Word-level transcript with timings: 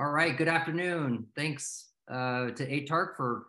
All 0.00 0.10
right, 0.10 0.36
good 0.36 0.46
afternoon. 0.46 1.26
Thanks 1.34 1.88
uh, 2.08 2.50
to 2.50 2.64
ATARC 2.64 3.16
for 3.16 3.46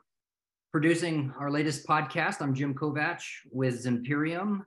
producing 0.71 1.31
our 1.39 1.51
latest 1.51 1.85
podcast. 1.85 2.41
I'm 2.41 2.55
Jim 2.55 2.73
Kovach 2.73 3.21
with 3.51 3.85
Zimperium, 3.85 4.61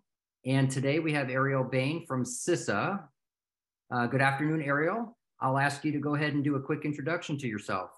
and 0.46 0.70
today 0.70 1.00
we 1.00 1.12
have 1.12 1.28
Ariel 1.28 1.64
Bain 1.64 2.06
from 2.06 2.24
CISA. 2.24 3.02
Uh, 3.90 4.06
good 4.06 4.22
afternoon, 4.22 4.62
Ariel. 4.62 5.18
I'll 5.40 5.58
ask 5.58 5.84
you 5.84 5.90
to 5.90 5.98
go 5.98 6.14
ahead 6.14 6.34
and 6.34 6.44
do 6.44 6.54
a 6.54 6.62
quick 6.62 6.84
introduction 6.84 7.36
to 7.38 7.48
yourself. 7.48 7.90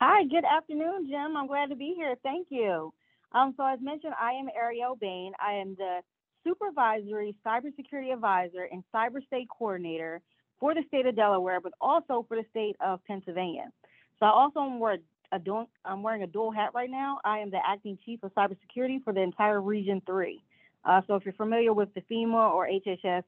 Hi, 0.00 0.24
good 0.24 0.44
afternoon, 0.44 1.06
Jim. 1.08 1.36
I'm 1.36 1.46
glad 1.46 1.70
to 1.70 1.76
be 1.76 1.94
here. 1.96 2.16
Thank 2.24 2.48
you. 2.50 2.92
Um, 3.30 3.54
so, 3.56 3.64
as 3.64 3.78
mentioned, 3.80 4.14
I 4.20 4.32
am 4.32 4.48
Ariel 4.56 4.96
Bain. 5.00 5.30
I 5.40 5.52
am 5.52 5.76
the 5.78 6.00
Supervisory 6.44 7.36
Cybersecurity 7.46 8.12
Advisor 8.12 8.66
and 8.72 8.82
Cyber 8.92 9.24
State 9.24 9.46
Coordinator 9.56 10.20
for 10.60 10.74
the 10.74 10.82
state 10.88 11.06
of 11.06 11.16
Delaware, 11.16 11.60
but 11.60 11.72
also 11.80 12.24
for 12.28 12.36
the 12.36 12.44
state 12.50 12.76
of 12.80 13.04
Pennsylvania. 13.06 13.72
So, 14.18 14.26
I 14.26 14.30
also 14.30 14.60
am 14.60 14.78
wearing 14.78 15.00
a 15.32 15.38
dual, 15.38 15.68
I'm 15.84 16.02
wearing 16.02 16.22
a 16.22 16.26
dual 16.26 16.52
hat 16.52 16.70
right 16.74 16.90
now. 16.90 17.18
I 17.24 17.38
am 17.38 17.50
the 17.50 17.58
Acting 17.66 17.98
Chief 18.04 18.22
of 18.22 18.32
Cybersecurity 18.34 19.02
for 19.02 19.12
the 19.12 19.20
entire 19.20 19.60
Region 19.60 20.02
3. 20.06 20.42
Uh, 20.84 21.00
so, 21.06 21.14
if 21.14 21.24
you're 21.24 21.34
familiar 21.34 21.72
with 21.72 21.88
the 21.94 22.02
FEMA 22.02 22.52
or 22.52 22.68
HHS 22.68 23.24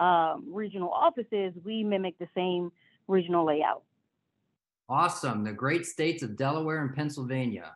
um, 0.00 0.46
regional 0.50 0.90
offices, 0.90 1.52
we 1.64 1.84
mimic 1.84 2.18
the 2.18 2.28
same 2.34 2.72
regional 3.06 3.46
layout. 3.46 3.82
Awesome. 4.88 5.44
The 5.44 5.52
great 5.52 5.86
states 5.86 6.22
of 6.22 6.36
Delaware 6.36 6.82
and 6.82 6.94
Pennsylvania. 6.94 7.72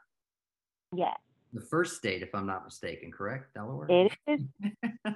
Yes 0.94 1.16
the 1.56 1.60
first 1.60 1.96
state, 1.96 2.22
if 2.22 2.34
I'm 2.34 2.46
not 2.46 2.64
mistaken, 2.64 3.10
correct? 3.10 3.54
Delaware? 3.54 3.88
It 3.90 4.12
is. 4.26 4.40
a 5.06 5.14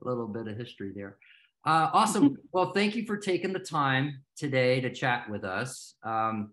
little 0.00 0.28
bit 0.28 0.46
of 0.46 0.56
history 0.56 0.92
there. 0.94 1.16
Uh, 1.64 1.90
awesome. 1.92 2.36
well, 2.52 2.72
thank 2.72 2.96
you 2.96 3.04
for 3.04 3.16
taking 3.16 3.52
the 3.52 3.58
time 3.58 4.22
today 4.36 4.80
to 4.80 4.90
chat 4.92 5.28
with 5.28 5.44
us. 5.44 5.94
Um, 6.02 6.52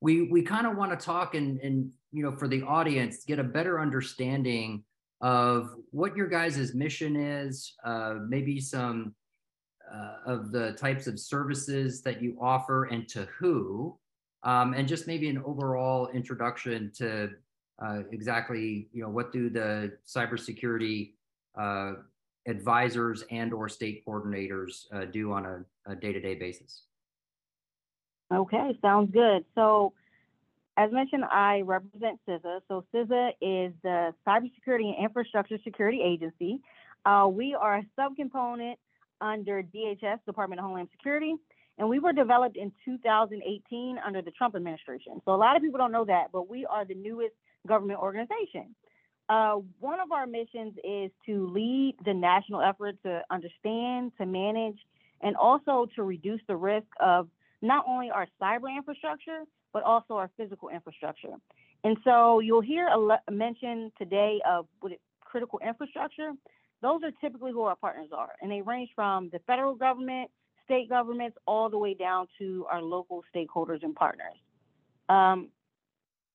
we 0.00 0.28
we 0.30 0.42
kind 0.42 0.66
of 0.66 0.76
want 0.76 0.98
to 0.98 1.04
talk 1.04 1.34
and 1.34 1.60
and 1.60 1.92
you 2.10 2.24
know 2.24 2.36
for 2.36 2.48
the 2.48 2.62
audience 2.62 3.24
get 3.24 3.38
a 3.38 3.44
better 3.44 3.80
understanding 3.80 4.82
of 5.20 5.70
what 5.92 6.16
your 6.16 6.26
guys' 6.26 6.74
mission 6.74 7.14
is, 7.14 7.74
uh, 7.84 8.16
maybe 8.28 8.58
some 8.58 9.14
uh, 9.94 10.16
of 10.26 10.50
the 10.50 10.72
types 10.72 11.06
of 11.06 11.20
services 11.20 12.02
that 12.02 12.20
you 12.20 12.36
offer 12.40 12.86
and 12.86 13.08
to 13.08 13.28
who, 13.38 13.96
um, 14.42 14.74
and 14.74 14.88
just 14.88 15.06
maybe 15.06 15.28
an 15.28 15.40
overall 15.46 16.08
introduction 16.08 16.90
to 16.96 17.30
uh, 17.80 18.00
exactly 18.10 18.88
you 18.92 19.02
know 19.02 19.08
what 19.08 19.32
do 19.32 19.48
the 19.48 19.92
cybersecurity 20.06 21.12
uh, 21.56 21.92
advisors 22.46 23.24
and 23.30 23.52
or 23.52 23.68
state 23.68 24.04
coordinators 24.06 24.86
uh, 24.92 25.04
do 25.04 25.32
on 25.32 25.46
a, 25.46 25.92
a 25.92 25.94
day-to-day 25.94 26.34
basis 26.34 26.82
okay 28.32 28.76
sounds 28.80 29.10
good 29.12 29.44
so 29.54 29.92
as 30.76 30.90
mentioned 30.92 31.24
i 31.24 31.62
represent 31.64 32.18
CISA 32.28 32.60
so 32.68 32.84
CISA 32.94 33.30
is 33.40 33.72
the 33.82 34.12
cybersecurity 34.26 34.94
and 34.94 35.04
infrastructure 35.04 35.58
security 35.62 36.00
agency 36.02 36.60
uh, 37.04 37.28
we 37.30 37.54
are 37.54 37.76
a 37.76 37.86
subcomponent 37.98 38.74
under 39.20 39.62
dhs 39.62 40.18
department 40.26 40.58
of 40.58 40.64
homeland 40.64 40.88
security 40.90 41.36
and 41.78 41.88
we 41.88 41.98
were 41.98 42.12
developed 42.12 42.56
in 42.56 42.72
2018 42.84 43.98
under 44.04 44.22
the 44.22 44.30
Trump 44.32 44.54
administration. 44.54 45.20
So 45.24 45.34
a 45.34 45.36
lot 45.36 45.56
of 45.56 45.62
people 45.62 45.78
don't 45.78 45.92
know 45.92 46.04
that, 46.04 46.26
but 46.32 46.48
we 46.48 46.66
are 46.66 46.84
the 46.84 46.94
newest 46.94 47.34
government 47.66 48.00
organization. 48.00 48.74
Uh, 49.28 49.54
one 49.80 50.00
of 50.00 50.12
our 50.12 50.26
missions 50.26 50.74
is 50.84 51.10
to 51.24 51.48
lead 51.48 51.94
the 52.04 52.12
national 52.12 52.60
effort 52.60 52.96
to 53.02 53.22
understand, 53.30 54.12
to 54.18 54.26
manage, 54.26 54.78
and 55.20 55.36
also 55.36 55.86
to 55.94 56.02
reduce 56.02 56.40
the 56.48 56.56
risk 56.56 56.86
of 57.00 57.28
not 57.62 57.84
only 57.88 58.10
our 58.10 58.26
cyber 58.40 58.74
infrastructure, 58.74 59.44
but 59.72 59.82
also 59.84 60.14
our 60.14 60.30
physical 60.36 60.68
infrastructure. 60.68 61.34
And 61.84 61.96
so 62.04 62.40
you'll 62.40 62.60
hear 62.60 62.88
a, 62.88 62.98
le- 62.98 63.22
mention 63.30 63.92
today 63.98 64.40
of 64.48 64.66
critical 65.20 65.60
infrastructure. 65.66 66.32
Those 66.82 67.02
are 67.04 67.12
typically 67.20 67.52
who 67.52 67.62
our 67.62 67.76
partners 67.76 68.10
are, 68.12 68.32
and 68.40 68.50
they 68.50 68.60
range 68.60 68.90
from 68.94 69.30
the 69.32 69.38
federal 69.46 69.74
government, 69.74 70.30
state 70.64 70.88
governments, 70.88 71.36
all 71.46 71.70
the 71.70 71.78
way 71.78 71.94
down 71.94 72.26
to 72.38 72.66
our 72.70 72.82
local 72.82 73.24
stakeholders 73.34 73.82
and 73.82 73.94
partners. 73.94 74.36
Um, 75.08 75.48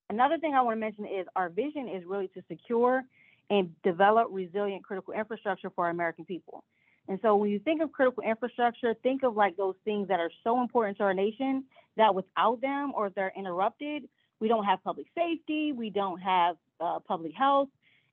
Another 0.10 0.38
thing 0.38 0.54
I 0.54 0.62
want 0.62 0.76
to 0.78 0.80
mention 0.80 1.06
is 1.06 1.28
our 1.36 1.50
vision 1.50 1.90
is 1.90 2.04
really 2.06 2.30
to 2.30 2.44
secure 2.48 3.04
and 3.50 3.70
develop 3.84 4.28
resilient 4.32 4.84
critical 4.84 5.14
infrastructure 5.14 5.70
for 5.70 5.86
our 5.86 5.92
American 5.92 6.26
people. 6.26 6.64
And 7.10 7.20
so 7.22 7.36
when 7.36 7.50
you 7.50 7.60
think 7.60 7.82
of 7.82 7.92
critical 7.92 8.24
infrastructure, 8.24 8.94
think 9.02 9.24
of 9.24 9.36
like 9.36 9.56
those 9.56 9.76
things 9.86 10.08
that 10.10 10.20
are 10.20 10.32
so 10.44 10.62
important 10.62 10.98
to 10.98 11.04
our 11.04 11.14
nation 11.14 11.64
that 11.96 12.14
without 12.14 12.60
them 12.62 12.92
or 12.96 13.08
if 13.08 13.16
they're 13.16 13.34
interrupted, 13.36 14.08
we 14.40 14.48
don't 14.48 14.66
have 14.66 14.84
public 14.84 15.08
safety, 15.16 15.72
we 15.72 15.90
don't 15.90 16.20
have 16.20 16.58
uh, 16.80 17.00
public 17.00 17.34
health, 17.34 17.70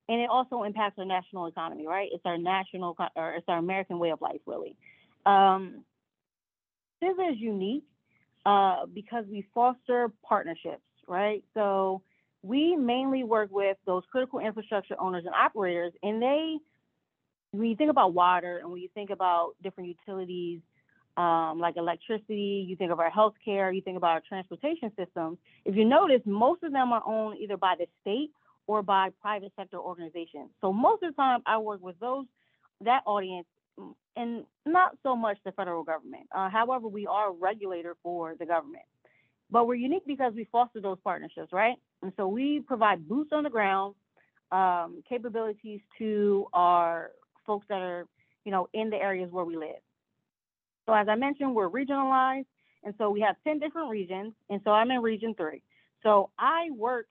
and 0.07 0.21
it 0.21 0.29
also 0.29 0.63
impacts 0.63 0.97
our 0.97 1.05
national 1.05 1.47
economy, 1.47 1.85
right? 1.85 2.09
It's 2.11 2.25
our 2.25 2.37
national 2.37 2.95
or 3.15 3.33
it's 3.33 3.47
our 3.47 3.57
American 3.57 3.99
way 3.99 4.11
of 4.11 4.21
life, 4.21 4.41
really. 4.45 4.75
Um, 5.25 5.83
is 7.01 7.37
unique 7.37 7.83
uh, 8.45 8.85
because 8.87 9.25
we 9.29 9.45
foster 9.53 10.11
partnerships 10.23 10.81
right? 11.07 11.43
So 11.53 12.01
we 12.41 12.75
mainly 12.75 13.23
work 13.23 13.49
with 13.51 13.77
those 13.85 14.03
critical 14.11 14.39
infrastructure 14.39 14.95
owners 14.99 15.23
and 15.25 15.33
operators, 15.33 15.93
and 16.03 16.21
they, 16.21 16.57
when 17.51 17.69
you 17.69 17.75
think 17.75 17.89
about 17.89 18.13
water 18.13 18.57
and 18.57 18.71
when 18.71 18.81
you 18.81 18.89
think 18.93 19.09
about 19.09 19.53
different 19.63 19.89
utilities, 19.89 20.61
um, 21.17 21.59
like 21.59 21.77
electricity, 21.77 22.65
you 22.67 22.75
think 22.75 22.91
of 22.91 22.99
our 22.99 23.09
healthcare, 23.09 23.73
you 23.73 23.81
think 23.81 23.97
about 23.97 24.11
our 24.11 24.21
transportation 24.27 24.91
systems. 24.97 25.37
If 25.63 25.75
you 25.75 25.85
notice, 25.85 26.21
most 26.25 26.61
of 26.63 26.73
them 26.73 26.91
are 26.91 27.01
owned 27.05 27.39
either 27.39 27.57
by 27.57 27.75
the 27.79 27.87
state 28.01 28.31
or 28.67 28.81
by 28.83 29.09
private 29.21 29.53
sector 29.55 29.77
organizations. 29.77 30.49
So 30.59 30.73
most 30.73 31.03
of 31.03 31.11
the 31.11 31.15
time, 31.15 31.41
I 31.45 31.57
work 31.57 31.81
with 31.81 31.99
those 31.99 32.25
that 32.81 33.03
audience, 33.05 33.47
mm, 33.79 33.93
and 34.17 34.43
not 34.65 34.97
so 35.03 35.15
much 35.15 35.37
the 35.45 35.51
federal 35.53 35.83
government. 35.83 36.27
Uh, 36.35 36.49
however, 36.49 36.87
we 36.87 37.07
are 37.07 37.29
a 37.29 37.31
regulator 37.31 37.95
for 38.03 38.35
the 38.37 38.45
government. 38.45 38.83
But 39.51 39.67
we're 39.67 39.75
unique 39.75 40.05
because 40.07 40.33
we 40.35 40.47
foster 40.51 40.81
those 40.81 40.97
partnerships, 41.03 41.53
right? 41.53 41.75
And 42.01 42.11
so 42.17 42.27
we 42.27 42.61
provide 42.61 43.07
boots 43.07 43.31
on 43.31 43.43
the 43.43 43.49
ground 43.49 43.95
um, 44.51 45.03
capabilities 45.07 45.81
to 45.97 46.47
our 46.53 47.11
folks 47.45 47.65
that 47.69 47.81
are, 47.81 48.07
you 48.43 48.51
know, 48.51 48.67
in 48.73 48.89
the 48.89 48.97
areas 48.97 49.31
where 49.31 49.45
we 49.45 49.55
live. 49.55 49.81
So 50.85 50.93
as 50.93 51.07
I 51.09 51.15
mentioned, 51.15 51.55
we're 51.55 51.69
regionalized, 51.69 52.45
and 52.83 52.93
so 52.97 53.09
we 53.09 53.21
have 53.21 53.35
10 53.43 53.59
different 53.59 53.89
regions, 53.89 54.33
and 54.49 54.61
so 54.63 54.71
I'm 54.71 54.91
in 54.91 55.01
Region 55.01 55.33
3. 55.35 55.61
So 56.03 56.29
I 56.37 56.69
work 56.75 57.07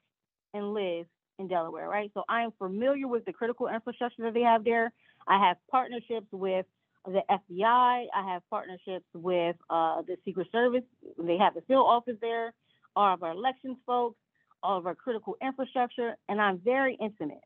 and 0.53 0.73
live 0.73 1.07
in 1.39 1.49
Delaware, 1.49 1.89
right? 1.89 2.11
So 2.15 2.23
I 2.29 2.43
am 2.43 2.53
familiar 2.59 3.09
with 3.09 3.25
the 3.25 3.33
critical 3.33 3.67
infrastructure 3.69 4.23
that 4.23 4.35
they 4.35 4.43
have 4.43 4.65
there. 4.65 4.93
I 5.27 5.45
have 5.49 5.57
partnerships 5.71 6.29
with 6.31 6.67
the 7.07 7.23
FBI. 7.31 8.07
I 8.15 8.33
have 8.33 8.43
partnerships 8.51 9.07
with 9.15 9.57
uh, 9.71 10.03
the 10.03 10.17
Secret 10.25 10.49
Service. 10.53 10.85
They 11.19 11.37
have 11.37 11.57
a 11.57 11.61
field 11.63 11.87
office 11.87 12.17
there. 12.21 12.53
All 12.97 13.13
of 13.13 13.23
our 13.23 13.33
elections 13.33 13.77
folks, 13.87 14.17
all 14.63 14.79
of 14.79 14.87
our 14.87 14.95
critical 14.95 15.37
infrastructure, 15.43 16.17
and 16.29 16.41
I'm 16.41 16.59
very 16.59 16.97
intimate. 17.01 17.43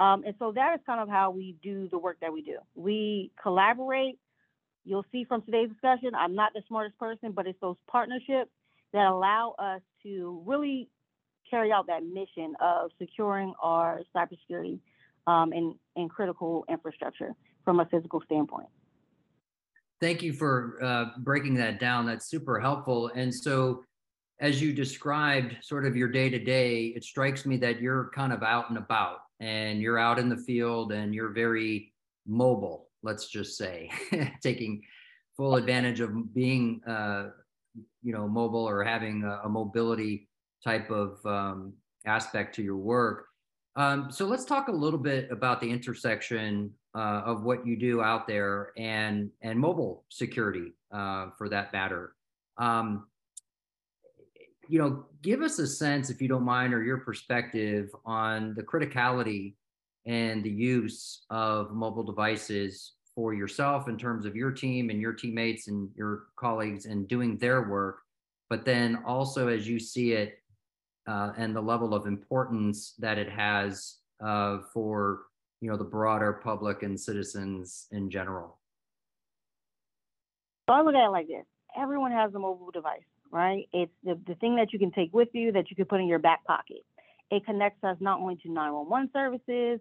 Um, 0.00 0.24
and 0.24 0.34
so 0.38 0.52
that 0.52 0.74
is 0.74 0.80
kind 0.86 1.00
of 1.00 1.08
how 1.08 1.30
we 1.30 1.56
do 1.62 1.88
the 1.90 1.98
work 1.98 2.18
that 2.20 2.32
we 2.32 2.42
do. 2.42 2.58
We 2.74 3.30
collaborate. 3.40 4.18
You'll 4.84 5.06
see 5.12 5.24
from 5.24 5.42
today's 5.42 5.68
discussion, 5.68 6.10
I'm 6.14 6.34
not 6.34 6.52
the 6.54 6.62
smartest 6.66 6.98
person, 6.98 7.32
but 7.32 7.46
it's 7.46 7.60
those 7.60 7.76
partnerships 7.86 8.50
that 8.92 9.06
allow 9.06 9.54
us 9.58 9.80
to 10.02 10.42
really 10.44 10.88
carry 11.48 11.70
out 11.70 11.86
that 11.86 12.02
mission 12.04 12.54
of 12.60 12.90
securing 12.98 13.54
our 13.62 14.00
cybersecurity 14.14 14.80
um, 15.26 15.52
and, 15.52 15.74
and 15.94 16.10
critical 16.10 16.64
infrastructure 16.68 17.32
from 17.64 17.78
a 17.78 17.84
physical 17.86 18.20
standpoint. 18.24 18.68
Thank 20.02 20.20
you 20.20 20.32
for 20.32 20.78
uh, 20.82 21.04
breaking 21.18 21.54
that 21.54 21.78
down. 21.78 22.06
That's 22.06 22.26
super 22.26 22.58
helpful. 22.58 23.12
And 23.14 23.32
so, 23.32 23.84
as 24.40 24.60
you 24.60 24.72
described 24.72 25.54
sort 25.62 25.86
of 25.86 25.96
your 25.96 26.08
day 26.08 26.28
to 26.28 26.40
day, 26.40 26.86
it 26.86 27.04
strikes 27.04 27.46
me 27.46 27.56
that 27.58 27.80
you're 27.80 28.10
kind 28.12 28.32
of 28.32 28.42
out 28.42 28.68
and 28.68 28.78
about 28.78 29.18
and 29.38 29.80
you're 29.80 30.00
out 30.00 30.18
in 30.18 30.28
the 30.28 30.36
field 30.36 30.90
and 30.90 31.14
you're 31.14 31.28
very 31.28 31.92
mobile, 32.26 32.88
let's 33.04 33.28
just 33.28 33.56
say, 33.56 33.88
taking 34.42 34.82
full 35.36 35.54
advantage 35.54 36.00
of 36.00 36.34
being, 36.34 36.80
uh, 36.84 37.28
you 38.02 38.12
know, 38.12 38.26
mobile 38.26 38.68
or 38.68 38.82
having 38.82 39.22
a, 39.22 39.42
a 39.44 39.48
mobility 39.48 40.28
type 40.64 40.90
of 40.90 41.24
um, 41.24 41.74
aspect 42.06 42.56
to 42.56 42.62
your 42.64 42.76
work. 42.76 43.26
Um, 43.76 44.10
so 44.10 44.26
let's 44.26 44.44
talk 44.44 44.66
a 44.66 44.72
little 44.72 44.98
bit 44.98 45.30
about 45.30 45.60
the 45.60 45.70
intersection 45.70 46.72
uh, 46.94 47.22
of 47.24 47.42
what 47.42 47.66
you 47.66 47.76
do 47.76 48.02
out 48.02 48.26
there 48.26 48.72
and 48.76 49.30
and 49.40 49.58
mobile 49.58 50.04
security 50.08 50.72
uh, 50.92 51.28
for 51.36 51.48
that 51.48 51.72
matter. 51.72 52.14
Um, 52.58 53.06
you 54.68 54.78
know, 54.78 55.06
give 55.22 55.42
us 55.42 55.58
a 55.58 55.66
sense, 55.66 56.08
if 56.08 56.22
you 56.22 56.28
don't 56.28 56.44
mind, 56.44 56.72
or 56.72 56.82
your 56.82 56.98
perspective 56.98 57.90
on 58.04 58.54
the 58.54 58.62
criticality 58.62 59.54
and 60.06 60.42
the 60.42 60.50
use 60.50 61.24
of 61.30 61.72
mobile 61.72 62.04
devices 62.04 62.92
for 63.14 63.34
yourself 63.34 63.88
in 63.88 63.98
terms 63.98 64.24
of 64.24 64.34
your 64.34 64.50
team 64.50 64.90
and 64.90 65.00
your 65.00 65.12
teammates 65.12 65.68
and 65.68 65.90
your 65.96 66.24
colleagues 66.36 66.86
and 66.86 67.08
doing 67.08 67.36
their 67.38 67.68
work, 67.68 67.98
but 68.48 68.64
then 68.64 69.02
also 69.06 69.48
as 69.48 69.68
you 69.68 69.78
see 69.78 70.12
it 70.12 70.38
uh, 71.06 71.32
and 71.36 71.54
the 71.54 71.60
level 71.60 71.94
of 71.94 72.06
importance 72.06 72.94
that 72.98 73.18
it 73.18 73.28
has 73.28 73.96
uh, 74.24 74.58
for 74.72 75.22
you 75.62 75.70
know 75.70 75.76
the 75.76 75.84
broader 75.84 76.32
public 76.32 76.82
and 76.82 76.98
citizens 76.98 77.86
in 77.92 78.10
general? 78.10 78.58
So 80.68 80.74
I 80.74 80.82
look 80.82 80.94
at 80.94 81.06
it 81.06 81.10
like 81.10 81.28
this: 81.28 81.46
everyone 81.80 82.10
has 82.10 82.34
a 82.34 82.38
mobile 82.38 82.72
device, 82.72 83.06
right? 83.30 83.68
It's 83.72 83.92
the, 84.02 84.18
the 84.26 84.34
thing 84.34 84.56
that 84.56 84.72
you 84.72 84.80
can 84.80 84.90
take 84.90 85.14
with 85.14 85.28
you 85.32 85.52
that 85.52 85.70
you 85.70 85.76
can 85.76 85.84
put 85.84 86.00
in 86.00 86.08
your 86.08 86.18
back 86.18 86.44
pocket. 86.44 86.84
It 87.30 87.46
connects 87.46 87.82
us 87.84 87.96
not 88.00 88.20
only 88.20 88.36
to 88.36 88.50
911 88.50 89.10
services, 89.12 89.80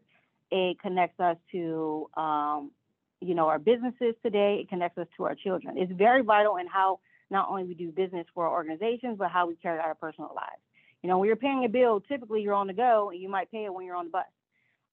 it 0.52 0.80
connects 0.80 1.20
us 1.20 1.38
to 1.52 2.08
um, 2.16 2.72
you 3.20 3.34
know 3.34 3.48
our 3.48 3.60
businesses 3.60 4.14
today. 4.24 4.60
It 4.62 4.70
connects 4.70 5.00
us 5.00 5.08
to 5.18 5.24
our 5.24 5.34
children. 5.34 5.80
It's 5.80 5.92
very 5.92 6.22
vital 6.22 6.58
in 6.58 6.68
how 6.68 7.00
not 7.32 7.50
only 7.50 7.64
we 7.64 7.74
do 7.74 7.92
business 7.92 8.28
for 8.36 8.46
our 8.46 8.54
organizations, 8.54 9.18
but 9.18 9.32
how 9.32 9.48
we 9.48 9.56
carry 9.56 9.80
out 9.80 9.86
our 9.86 9.96
personal 9.96 10.32
lives. 10.36 10.62
You 11.02 11.10
know, 11.10 11.18
when 11.18 11.26
you're 11.26 11.38
paying 11.38 11.66
a 11.66 11.70
bill, 11.70 12.02
typically 12.02 12.44
you're 12.44 12.54
on 12.54 12.68
the 12.68 12.74
go 12.74 13.10
and 13.10 13.20
you 13.20 13.30
might 13.30 13.50
pay 13.52 13.66
it 13.66 13.74
when 13.74 13.84
you're 13.84 13.96
on 13.96 14.06
the 14.06 14.12
bus. 14.12 14.26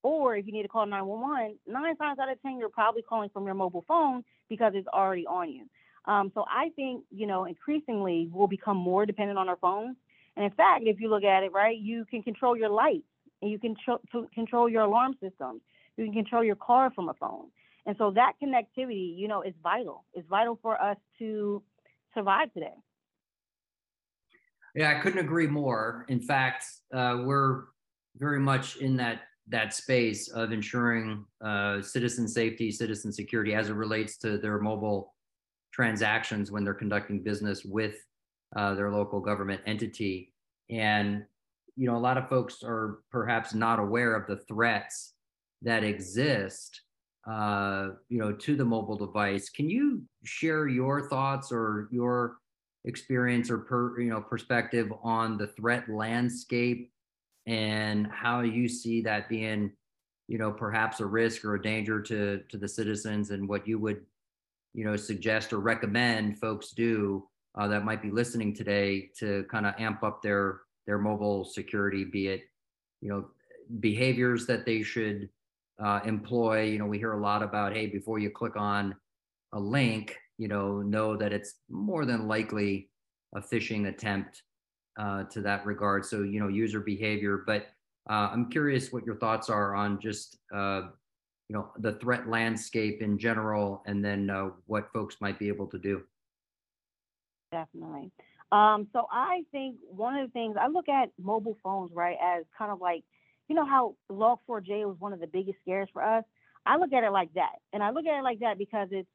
Or 0.02 0.36
if 0.36 0.46
you 0.46 0.52
need 0.52 0.62
to 0.62 0.68
call 0.68 0.86
911, 0.86 1.58
nine 1.66 1.96
times 1.96 2.18
out 2.18 2.30
of 2.30 2.40
10, 2.42 2.58
you're 2.58 2.68
probably 2.68 3.02
calling 3.02 3.30
from 3.30 3.44
your 3.44 3.54
mobile 3.54 3.84
phone 3.88 4.24
because 4.48 4.72
it's 4.74 4.88
already 4.88 5.26
on 5.26 5.50
you. 5.50 5.64
Um, 6.06 6.30
so 6.34 6.44
I 6.48 6.70
think, 6.76 7.04
you 7.10 7.26
know, 7.26 7.44
increasingly 7.44 8.28
we'll 8.32 8.48
become 8.48 8.76
more 8.76 9.04
dependent 9.04 9.38
on 9.38 9.48
our 9.48 9.56
phones. 9.56 9.96
And 10.36 10.44
in 10.44 10.52
fact, 10.52 10.84
if 10.86 11.00
you 11.00 11.10
look 11.10 11.24
at 11.24 11.42
it, 11.42 11.52
right, 11.52 11.76
you 11.76 12.04
can 12.04 12.22
control 12.22 12.56
your 12.56 12.70
lights 12.70 13.02
and 13.42 13.50
you 13.50 13.58
can 13.58 13.76
control 14.34 14.68
your 14.68 14.82
alarm 14.82 15.14
systems. 15.20 15.60
You 15.96 16.04
can 16.04 16.14
control 16.14 16.44
your 16.44 16.56
car 16.56 16.92
from 16.94 17.08
a 17.08 17.14
phone. 17.14 17.46
And 17.86 17.96
so 17.98 18.12
that 18.12 18.34
connectivity, 18.42 19.16
you 19.16 19.28
know, 19.28 19.42
is 19.42 19.54
vital. 19.62 20.04
It's 20.14 20.28
vital 20.28 20.58
for 20.62 20.80
us 20.80 20.96
to 21.18 21.62
survive 22.14 22.52
today. 22.52 22.74
Yeah, 24.74 24.96
I 24.96 25.00
couldn't 25.00 25.18
agree 25.18 25.46
more. 25.46 26.04
In 26.08 26.20
fact, 26.20 26.64
uh, 26.94 27.22
we're 27.24 27.64
very 28.16 28.40
much 28.40 28.76
in 28.76 28.96
that 28.98 29.22
that 29.50 29.74
space 29.74 30.28
of 30.28 30.52
ensuring 30.52 31.24
uh, 31.44 31.80
citizen 31.80 32.28
safety, 32.28 32.70
citizen 32.70 33.12
security 33.12 33.54
as 33.54 33.70
it 33.70 33.74
relates 33.74 34.18
to 34.18 34.38
their 34.38 34.58
mobile 34.58 35.14
transactions 35.72 36.50
when 36.50 36.64
they're 36.64 36.74
conducting 36.74 37.22
business 37.22 37.64
with 37.64 37.96
uh, 38.56 38.74
their 38.74 38.90
local 38.90 39.20
government 39.20 39.60
entity. 39.66 40.32
And 40.70 41.24
you 41.76 41.86
know, 41.86 41.96
a 41.96 41.98
lot 41.98 42.18
of 42.18 42.28
folks 42.28 42.62
are 42.64 42.98
perhaps 43.10 43.54
not 43.54 43.78
aware 43.78 44.14
of 44.16 44.26
the 44.26 44.42
threats 44.44 45.14
that 45.62 45.84
exist, 45.84 46.82
uh, 47.30 47.90
you 48.08 48.18
know, 48.18 48.32
to 48.32 48.56
the 48.56 48.64
mobile 48.64 48.96
device. 48.96 49.48
Can 49.48 49.70
you 49.70 50.02
share 50.24 50.66
your 50.66 51.08
thoughts 51.08 51.52
or 51.52 51.88
your 51.92 52.38
experience 52.84 53.50
or 53.50 53.58
per, 53.58 54.00
you 54.00 54.10
know 54.10 54.20
perspective 54.20 54.92
on 55.02 55.36
the 55.36 55.46
threat 55.48 55.88
landscape 55.88 56.90
and 57.48 58.06
how 58.12 58.40
you 58.40 58.68
see 58.68 59.00
that 59.00 59.28
being 59.28 59.72
you 60.28 60.38
know 60.38 60.52
perhaps 60.52 61.00
a 61.00 61.06
risk 61.06 61.44
or 61.44 61.54
a 61.54 61.62
danger 61.62 62.00
to 62.00 62.42
to 62.50 62.58
the 62.58 62.68
citizens 62.68 63.30
and 63.30 63.48
what 63.48 63.66
you 63.66 63.78
would 63.78 64.04
you 64.74 64.84
know 64.84 64.94
suggest 64.94 65.52
or 65.52 65.58
recommend 65.58 66.38
folks 66.38 66.70
do 66.70 67.26
uh, 67.56 67.66
that 67.66 67.84
might 67.84 68.02
be 68.02 68.10
listening 68.10 68.54
today 68.54 69.10
to 69.18 69.44
kind 69.50 69.66
of 69.66 69.74
amp 69.78 70.04
up 70.04 70.22
their 70.22 70.60
their 70.86 70.98
mobile 70.98 71.44
security 71.44 72.04
be 72.04 72.28
it 72.28 72.42
you 73.00 73.08
know 73.08 73.24
behaviors 73.80 74.46
that 74.46 74.64
they 74.64 74.82
should 74.82 75.28
uh, 75.82 76.00
employ. 76.04 76.62
You 76.62 76.78
know 76.78 76.86
we 76.86 76.98
hear 76.98 77.12
a 77.12 77.20
lot 77.20 77.42
about 77.42 77.72
hey 77.72 77.86
before 77.86 78.18
you 78.18 78.30
click 78.30 78.56
on 78.56 78.94
a 79.52 79.58
link 79.58 80.16
you 80.36 80.48
know 80.48 80.82
know 80.82 81.16
that 81.16 81.32
it's 81.32 81.54
more 81.70 82.04
than 82.04 82.28
likely 82.28 82.90
a 83.34 83.40
phishing 83.40 83.88
attempt 83.88 84.42
uh, 84.98 85.24
to 85.24 85.40
that 85.42 85.64
regard. 85.64 86.04
So 86.04 86.22
you 86.22 86.40
know 86.40 86.48
user 86.48 86.80
behavior, 86.80 87.44
but 87.46 87.68
uh, 88.10 88.30
I'm 88.32 88.50
curious 88.50 88.92
what 88.92 89.04
your 89.04 89.16
thoughts 89.16 89.48
are 89.48 89.74
on 89.74 90.00
just 90.00 90.38
uh, 90.54 90.82
you 91.48 91.56
know 91.56 91.70
the 91.78 91.92
threat 91.94 92.28
landscape 92.28 93.00
in 93.00 93.18
general, 93.18 93.82
and 93.86 94.04
then 94.04 94.28
uh, 94.28 94.50
what 94.66 94.92
folks 94.92 95.16
might 95.20 95.38
be 95.38 95.48
able 95.48 95.66
to 95.68 95.78
do. 95.78 96.02
Definitely. 97.52 98.10
Um, 98.50 98.88
so 98.92 99.06
I 99.12 99.44
think 99.52 99.76
one 99.90 100.16
of 100.16 100.28
the 100.28 100.32
things 100.32 100.56
I 100.58 100.68
look 100.68 100.88
at 100.88 101.10
mobile 101.18 101.58
phones 101.62 101.90
right 101.94 102.16
as 102.22 102.44
kind 102.56 102.72
of 102.72 102.80
like 102.80 103.04
you 103.48 103.54
know 103.54 103.66
how 103.66 103.94
Log4j 104.10 104.86
was 104.86 104.96
one 104.98 105.12
of 105.12 105.20
the 105.20 105.26
biggest 105.26 105.58
scares 105.62 105.88
for 105.92 106.02
us. 106.02 106.24
I 106.66 106.76
look 106.76 106.92
at 106.92 107.04
it 107.04 107.10
like 107.10 107.32
that, 107.34 107.56
and 107.72 107.82
I 107.82 107.90
look 107.90 108.06
at 108.06 108.18
it 108.18 108.22
like 108.22 108.40
that 108.40 108.58
because 108.58 108.88
it's 108.90 109.08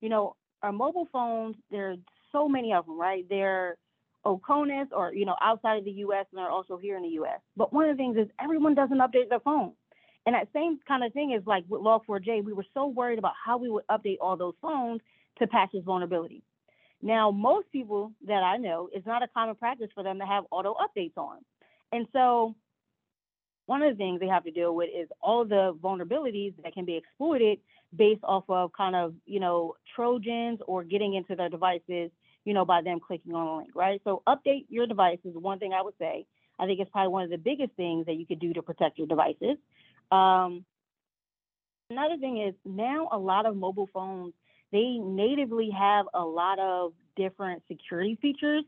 you 0.00 0.08
know 0.08 0.36
our 0.62 0.72
mobile 0.72 1.08
phones, 1.12 1.56
there 1.70 1.92
are 1.92 1.96
so 2.32 2.48
many 2.48 2.72
of 2.72 2.86
them, 2.86 2.98
right? 2.98 3.24
They're 3.28 3.76
OCONUS 4.24 4.88
or, 4.92 5.12
you 5.14 5.24
know, 5.24 5.36
outside 5.40 5.78
of 5.78 5.84
the 5.84 5.90
US 5.92 6.26
and 6.30 6.38
they're 6.38 6.50
also 6.50 6.76
here 6.76 6.96
in 6.96 7.02
the 7.02 7.20
US. 7.20 7.40
But 7.56 7.72
one 7.72 7.88
of 7.88 7.96
the 7.96 8.00
things 8.00 8.16
is 8.16 8.28
everyone 8.42 8.74
doesn't 8.74 8.98
update 8.98 9.28
their 9.28 9.40
phone. 9.40 9.72
And 10.26 10.34
that 10.34 10.48
same 10.52 10.78
kind 10.86 11.02
of 11.02 11.12
thing 11.12 11.32
is 11.32 11.42
like 11.46 11.64
with 11.68 11.80
Log4j, 11.80 12.44
we 12.44 12.52
were 12.52 12.66
so 12.74 12.86
worried 12.86 13.18
about 13.18 13.32
how 13.42 13.56
we 13.56 13.70
would 13.70 13.86
update 13.90 14.18
all 14.20 14.36
those 14.36 14.54
phones 14.60 15.00
to 15.38 15.46
patch 15.46 15.70
this 15.72 15.84
vulnerability. 15.84 16.42
Now, 17.02 17.30
most 17.30 17.72
people 17.72 18.12
that 18.26 18.42
I 18.42 18.58
know, 18.58 18.90
it's 18.92 19.06
not 19.06 19.22
a 19.22 19.28
common 19.28 19.54
practice 19.54 19.88
for 19.94 20.02
them 20.02 20.18
to 20.18 20.26
have 20.26 20.44
auto 20.50 20.74
updates 20.74 21.16
on. 21.16 21.38
And 21.92 22.06
so 22.12 22.54
one 23.66 23.82
of 23.82 23.92
the 23.92 23.96
things 23.96 24.20
they 24.20 24.26
have 24.26 24.44
to 24.44 24.50
deal 24.50 24.74
with 24.74 24.90
is 24.94 25.08
all 25.22 25.44
the 25.44 25.76
vulnerabilities 25.82 26.54
that 26.62 26.74
can 26.74 26.84
be 26.84 26.96
exploited 26.96 27.58
based 27.96 28.22
off 28.24 28.44
of 28.48 28.72
kind 28.72 28.94
of, 28.94 29.14
you 29.26 29.40
know, 29.40 29.74
Trojans 29.94 30.60
or 30.66 30.84
getting 30.84 31.14
into 31.14 31.34
their 31.34 31.48
devices, 31.48 32.10
you 32.50 32.54
know, 32.54 32.64
by 32.64 32.82
them 32.82 32.98
clicking 32.98 33.32
on 33.32 33.46
a 33.46 33.56
link, 33.58 33.70
right? 33.76 34.00
So 34.02 34.24
update 34.26 34.66
your 34.68 34.84
device 34.84 35.20
is 35.24 35.36
one 35.36 35.60
thing 35.60 35.72
I 35.72 35.82
would 35.82 35.94
say. 36.00 36.26
I 36.58 36.66
think 36.66 36.80
it's 36.80 36.90
probably 36.90 37.12
one 37.12 37.22
of 37.22 37.30
the 37.30 37.38
biggest 37.38 37.70
things 37.76 38.06
that 38.06 38.14
you 38.14 38.26
could 38.26 38.40
do 38.40 38.52
to 38.54 38.60
protect 38.60 38.98
your 38.98 39.06
devices. 39.06 39.56
Um, 40.10 40.64
another 41.90 42.16
thing 42.16 42.42
is 42.42 42.56
now 42.64 43.08
a 43.12 43.18
lot 43.18 43.46
of 43.46 43.54
mobile 43.54 43.88
phones, 43.94 44.32
they 44.72 44.98
natively 44.98 45.70
have 45.70 46.06
a 46.12 46.24
lot 46.24 46.58
of 46.58 46.92
different 47.14 47.62
security 47.68 48.18
features 48.20 48.64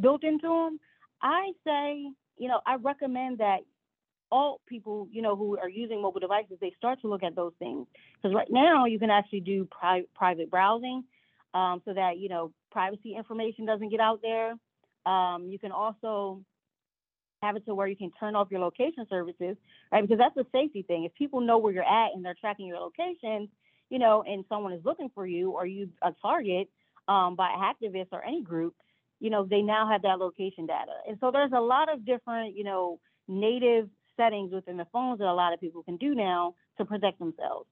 built 0.00 0.24
into 0.24 0.48
them. 0.48 0.80
I 1.20 1.52
say, 1.62 2.10
you 2.38 2.48
know, 2.48 2.60
I 2.66 2.76
recommend 2.76 3.36
that 3.40 3.58
all 4.30 4.62
people, 4.66 5.08
you 5.12 5.20
know, 5.20 5.36
who 5.36 5.58
are 5.58 5.68
using 5.68 6.00
mobile 6.00 6.20
devices, 6.20 6.56
they 6.62 6.72
start 6.78 7.02
to 7.02 7.08
look 7.08 7.22
at 7.22 7.36
those 7.36 7.52
things. 7.58 7.86
Because 8.14 8.34
right 8.34 8.48
now 8.50 8.86
you 8.86 8.98
can 8.98 9.10
actually 9.10 9.40
do 9.40 9.68
pri- 9.70 10.06
private 10.14 10.50
browsing 10.50 11.04
um, 11.52 11.80
so 11.84 11.94
that, 11.94 12.18
you 12.18 12.30
know, 12.30 12.52
privacy 12.76 13.14
information 13.16 13.64
doesn't 13.64 13.88
get 13.88 14.00
out 14.00 14.20
there. 14.20 14.50
Um, 15.10 15.48
you 15.48 15.58
can 15.58 15.72
also 15.72 16.42
have 17.42 17.56
it 17.56 17.64
to 17.64 17.74
where 17.74 17.86
you 17.86 17.96
can 17.96 18.10
turn 18.20 18.36
off 18.36 18.48
your 18.50 18.60
location 18.60 19.06
services, 19.08 19.56
right? 19.90 20.02
Because 20.02 20.18
that's 20.18 20.36
a 20.36 20.44
safety 20.52 20.82
thing. 20.82 21.04
If 21.04 21.14
people 21.14 21.40
know 21.40 21.56
where 21.56 21.72
you're 21.72 21.82
at 21.82 22.10
and 22.14 22.22
they're 22.22 22.36
tracking 22.38 22.66
your 22.66 22.78
location, 22.78 23.48
you 23.88 23.98
know, 23.98 24.22
and 24.26 24.44
someone 24.50 24.74
is 24.74 24.84
looking 24.84 25.10
for 25.14 25.26
you 25.26 25.52
or 25.52 25.64
you 25.64 25.88
a 26.02 26.12
target 26.20 26.68
um, 27.08 27.34
by 27.34 27.48
activists 27.48 28.12
or 28.12 28.22
any 28.22 28.42
group, 28.42 28.74
you 29.20 29.30
know, 29.30 29.46
they 29.48 29.62
now 29.62 29.88
have 29.90 30.02
that 30.02 30.18
location 30.18 30.66
data. 30.66 30.92
And 31.08 31.16
so 31.20 31.30
there's 31.30 31.52
a 31.56 31.60
lot 31.60 31.90
of 31.90 32.04
different, 32.04 32.54
you 32.54 32.64
know, 32.64 33.00
native 33.26 33.88
settings 34.18 34.52
within 34.52 34.76
the 34.76 34.86
phones 34.92 35.20
that 35.20 35.28
a 35.28 35.32
lot 35.32 35.54
of 35.54 35.60
people 35.60 35.82
can 35.82 35.96
do 35.96 36.14
now 36.14 36.54
to 36.76 36.84
protect 36.84 37.18
themselves. 37.20 37.68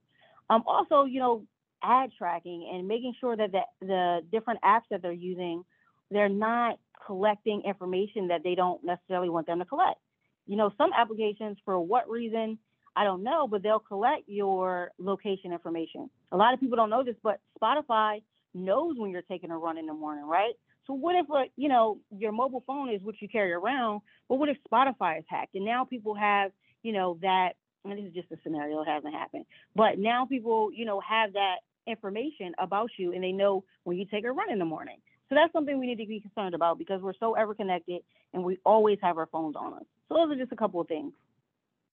Um, 0.49 0.63
also, 0.67 1.05
you 1.05 1.21
know, 1.21 1.45
ad 1.85 2.11
tracking 2.17 2.71
and 2.73 2.89
making 2.89 3.15
sure 3.21 3.37
that 3.37 3.53
the, 3.53 3.61
the 3.81 4.21
different 4.33 4.61
apps 4.63 4.89
that 4.91 5.03
they're 5.03 5.13
using, 5.13 5.65
they're 6.11 6.29
not 6.29 6.79
collecting 7.07 7.63
information 7.67 8.29
that 8.29 8.43
they 8.43 8.55
don't 8.55 8.83
necessarily 8.83 9.29
want 9.29 9.47
them 9.47 9.59
to 9.59 9.65
collect. 9.65 9.99
You 10.47 10.57
know, 10.57 10.73
some 10.79 10.91
applications, 10.97 11.59
for 11.65 11.79
what 11.81 12.09
reason, 12.09 12.59
I 12.97 13.05
don't 13.05 13.23
know, 13.23 13.49
but 13.49 13.63
they'll 13.63 13.79
collect 13.79 14.23
your 14.27 14.93
location 14.99 15.53
information. 15.53 16.09
A 16.33 16.37
lot 16.37 16.55
of 16.55 16.61
people 16.61 16.77
don't 16.77 16.91
know 16.91 17.03
this, 17.03 17.17
but 17.23 17.41
Spotify 17.61 18.23
knows 18.55 18.95
when 18.97 19.11
you're 19.11 19.23
taking 19.23 19.51
a 19.51 19.59
run 19.59 19.79
in 19.79 19.87
the 19.87 19.93
morning, 19.93 20.25
right? 20.25 20.55
So 20.87 20.93
what 20.93 21.17
if, 21.17 21.27
uh, 21.31 21.45
you 21.57 21.69
know, 21.69 21.99
your 22.17 22.31
mobile 22.31 22.63
phone 22.67 22.91
is 22.91 23.03
what 23.03 23.21
you 23.21 23.29
carry 23.29 23.53
around, 23.53 24.03
but 24.29 24.37
what 24.37 24.49
if 24.49 24.57
Spotify 24.71 25.19
is 25.19 25.25
hacked? 25.29 25.55
And 25.55 25.65
now 25.65 25.85
people 25.85 26.15
have, 26.15 26.53
you 26.83 26.93
know, 26.93 27.19
that, 27.23 27.55
and 27.85 27.99
this 27.99 28.05
is 28.05 28.15
just 28.15 28.31
a 28.31 28.37
scenario, 28.45 28.83
it 28.83 28.89
hasn't 28.89 29.15
happened, 29.15 29.47
but 29.75 29.99
now 29.99 30.27
people, 30.27 30.71
you 30.73 30.85
know, 30.85 31.01
have 31.01 31.33
that 31.33 31.57
information 31.87 32.53
about 32.59 32.91
you 32.99 33.13
and 33.13 33.23
they 33.23 33.33
know 33.33 33.65
when 33.85 33.97
you 33.97 34.07
take 34.07 34.25
a 34.25 34.33
run 34.33 34.51
in 34.51 34.59
the 34.59 34.65
morning. 34.65 34.99
So 35.29 35.35
that's 35.35 35.53
something 35.53 35.79
we 35.79 35.87
need 35.87 35.99
to 35.99 36.07
be 36.07 36.21
concerned 36.21 36.55
about 36.55 36.79
because 36.79 37.01
we're 37.01 37.15
so 37.19 37.35
ever 37.35 37.55
connected 37.55 38.03
and 38.33 38.45
we 38.45 38.59
always 38.65 38.99
have 39.03 39.17
our 39.17 39.27
phones 39.27 39.57
on 39.57 39.75
us. 39.75 39.85
So 40.09 40.15
those 40.15 40.31
are 40.33 40.39
just 40.39 40.53
a 40.53 40.57
couple 40.57 40.81
of 40.81 40.89
things. 40.89 41.13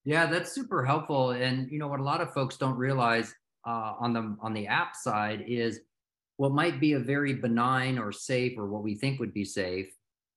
Yeah, 0.03 0.25
that's 0.25 0.51
super 0.51 0.83
helpful. 0.83 1.31
And 1.31 1.71
you 1.71 1.79
know 1.79 1.88
what 1.88 2.00
a 2.00 2.03
lot 2.03 2.21
of 2.21 2.33
folks 2.33 2.57
don't 2.57 2.77
realize 2.77 3.33
uh, 3.65 3.93
on 4.00 4.13
the 4.13 4.36
on 4.41 4.53
the 4.53 4.67
app 4.67 4.95
side 4.95 5.45
is 5.48 5.79
what 6.38 6.51
might 6.51 6.79
be 6.79 6.93
a 6.93 7.00
very 7.00 7.33
benign 7.33 8.00
or 8.00 8.12
safe 8.12 8.57
or 8.57 8.67
what 8.67 8.83
we 8.83 8.95
think 8.95 9.19
would 9.19 9.33
be 9.33 9.45
safe 9.45 9.88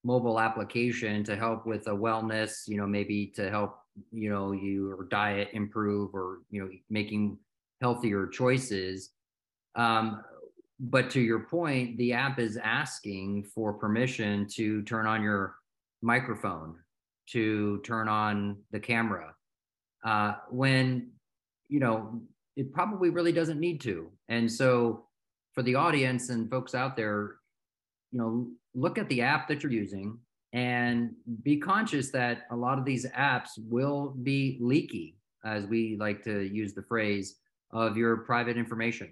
mobile 0.04 0.38
application 0.38 1.24
to 1.24 1.34
help 1.34 1.66
with 1.66 1.86
a 1.86 1.90
wellness 1.90 2.68
you 2.68 2.76
know 2.76 2.86
maybe 2.86 3.32
to 3.34 3.48
help 3.48 3.78
you 4.12 4.28
know 4.28 4.52
your 4.52 5.04
diet 5.04 5.48
improve 5.54 6.14
or 6.14 6.40
you 6.50 6.62
know 6.62 6.68
making 6.90 7.38
healthier 7.80 8.26
choices 8.26 9.10
um, 9.76 10.22
but 10.80 11.10
to 11.10 11.20
your 11.20 11.40
point, 11.40 11.96
the 11.98 12.12
app 12.12 12.38
is 12.38 12.56
asking 12.56 13.44
for 13.44 13.72
permission 13.72 14.46
to 14.54 14.82
turn 14.82 15.06
on 15.06 15.22
your 15.22 15.56
microphone, 16.02 16.76
to 17.30 17.80
turn 17.84 18.08
on 18.08 18.58
the 18.70 18.80
camera, 18.80 19.34
uh, 20.04 20.34
when 20.50 21.10
you 21.68 21.80
know 21.80 22.20
it 22.56 22.72
probably 22.72 23.10
really 23.10 23.32
doesn't 23.32 23.60
need 23.60 23.80
to. 23.82 24.10
And 24.28 24.50
so, 24.50 25.06
for 25.52 25.62
the 25.62 25.74
audience 25.74 26.28
and 26.28 26.50
folks 26.50 26.74
out 26.74 26.96
there, 26.96 27.36
you 28.10 28.18
know, 28.18 28.48
look 28.74 28.98
at 28.98 29.08
the 29.08 29.22
app 29.22 29.48
that 29.48 29.62
you're 29.62 29.72
using 29.72 30.18
and 30.52 31.12
be 31.42 31.56
conscious 31.56 32.10
that 32.10 32.46
a 32.50 32.56
lot 32.56 32.78
of 32.78 32.84
these 32.84 33.06
apps 33.06 33.50
will 33.58 34.10
be 34.22 34.58
leaky, 34.60 35.16
as 35.44 35.66
we 35.66 35.96
like 35.98 36.22
to 36.24 36.42
use 36.42 36.74
the 36.74 36.82
phrase, 36.82 37.36
of 37.72 37.96
your 37.96 38.18
private 38.18 38.56
information. 38.56 39.10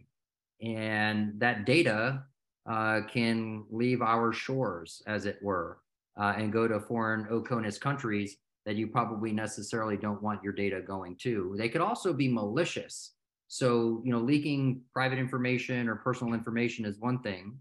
And 0.61 1.41
that 1.41 1.65
data 1.65 2.25
uh, 2.69 3.01
can 3.13 3.65
leave 3.71 4.03
our 4.03 4.33
shores, 4.33 5.03
as 5.07 5.27
it 5.27 5.39
were, 5.43 5.79
uh, 6.19 6.35
and 6.37 6.53
go 6.53 6.69
to 6.69 6.81
foreign 6.81 7.27
OCONUS 7.27 7.81
countries 7.81 8.37
that 8.65 8.77
you 8.77 8.87
probably 8.87 9.33
necessarily 9.33 9.97
don't 9.97 10.23
want 10.23 10.43
your 10.43 10.53
data 10.53 10.81
going 10.81 11.17
to. 11.23 11.55
They 11.59 11.69
could 11.69 11.81
also 11.81 12.13
be 12.13 12.29
malicious. 12.29 13.15
So, 13.49 14.01
you 14.05 14.13
know, 14.13 14.21
leaking 14.21 14.83
private 14.93 15.19
information 15.19 15.89
or 15.89 15.97
personal 15.97 16.33
information 16.33 16.85
is 16.85 16.99
one 16.99 17.21
thing, 17.21 17.59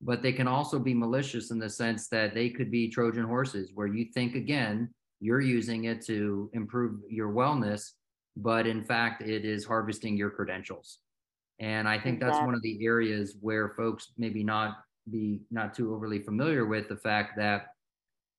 but 0.00 0.22
they 0.22 0.32
can 0.32 0.48
also 0.48 0.78
be 0.78 0.94
malicious 0.94 1.50
in 1.50 1.58
the 1.58 1.68
sense 1.68 2.08
that 2.08 2.34
they 2.34 2.48
could 2.48 2.70
be 2.70 2.88
Trojan 2.88 3.24
horses 3.24 3.72
where 3.74 3.86
you 3.86 4.06
think, 4.14 4.34
again, 4.34 4.88
you're 5.20 5.40
using 5.40 5.84
it 5.84 6.04
to 6.06 6.50
improve 6.54 7.00
your 7.08 7.32
wellness, 7.32 7.92
but 8.36 8.66
in 8.66 8.82
fact, 8.82 9.22
it 9.22 9.44
is 9.44 9.64
harvesting 9.64 10.16
your 10.16 10.30
credentials. 10.30 11.00
And 11.60 11.88
I 11.88 11.98
think 11.98 12.20
that's 12.20 12.38
one 12.38 12.54
of 12.54 12.62
the 12.62 12.84
areas 12.84 13.36
where 13.40 13.70
folks 13.70 14.12
maybe 14.16 14.44
not 14.44 14.78
be 15.10 15.40
not 15.50 15.74
too 15.74 15.92
overly 15.94 16.20
familiar 16.20 16.66
with 16.66 16.88
the 16.88 16.96
fact 16.96 17.36
that, 17.36 17.68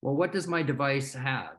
well, 0.01 0.15
what 0.15 0.31
does 0.31 0.47
my 0.47 0.63
device 0.63 1.13
have? 1.13 1.57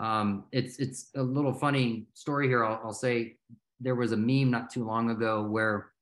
Um, 0.00 0.44
it's 0.52 0.78
it's 0.78 1.10
a 1.16 1.22
little 1.22 1.52
funny 1.52 2.06
story 2.14 2.48
here. 2.48 2.64
I'll, 2.64 2.80
I'll 2.84 2.92
say 2.94 3.36
there 3.80 3.94
was 3.94 4.12
a 4.12 4.16
meme 4.16 4.50
not 4.50 4.70
too 4.70 4.84
long 4.84 5.10
ago 5.10 5.42
where 5.42 5.92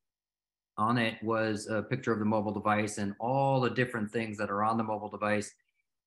on 0.76 0.96
it 0.98 1.22
was 1.22 1.66
a 1.68 1.82
picture 1.82 2.12
of 2.12 2.20
the 2.20 2.24
mobile 2.24 2.52
device 2.52 2.98
and 2.98 3.14
all 3.18 3.60
the 3.60 3.70
different 3.70 4.10
things 4.10 4.38
that 4.38 4.50
are 4.50 4.62
on 4.62 4.76
the 4.76 4.84
mobile 4.84 5.10
device. 5.10 5.52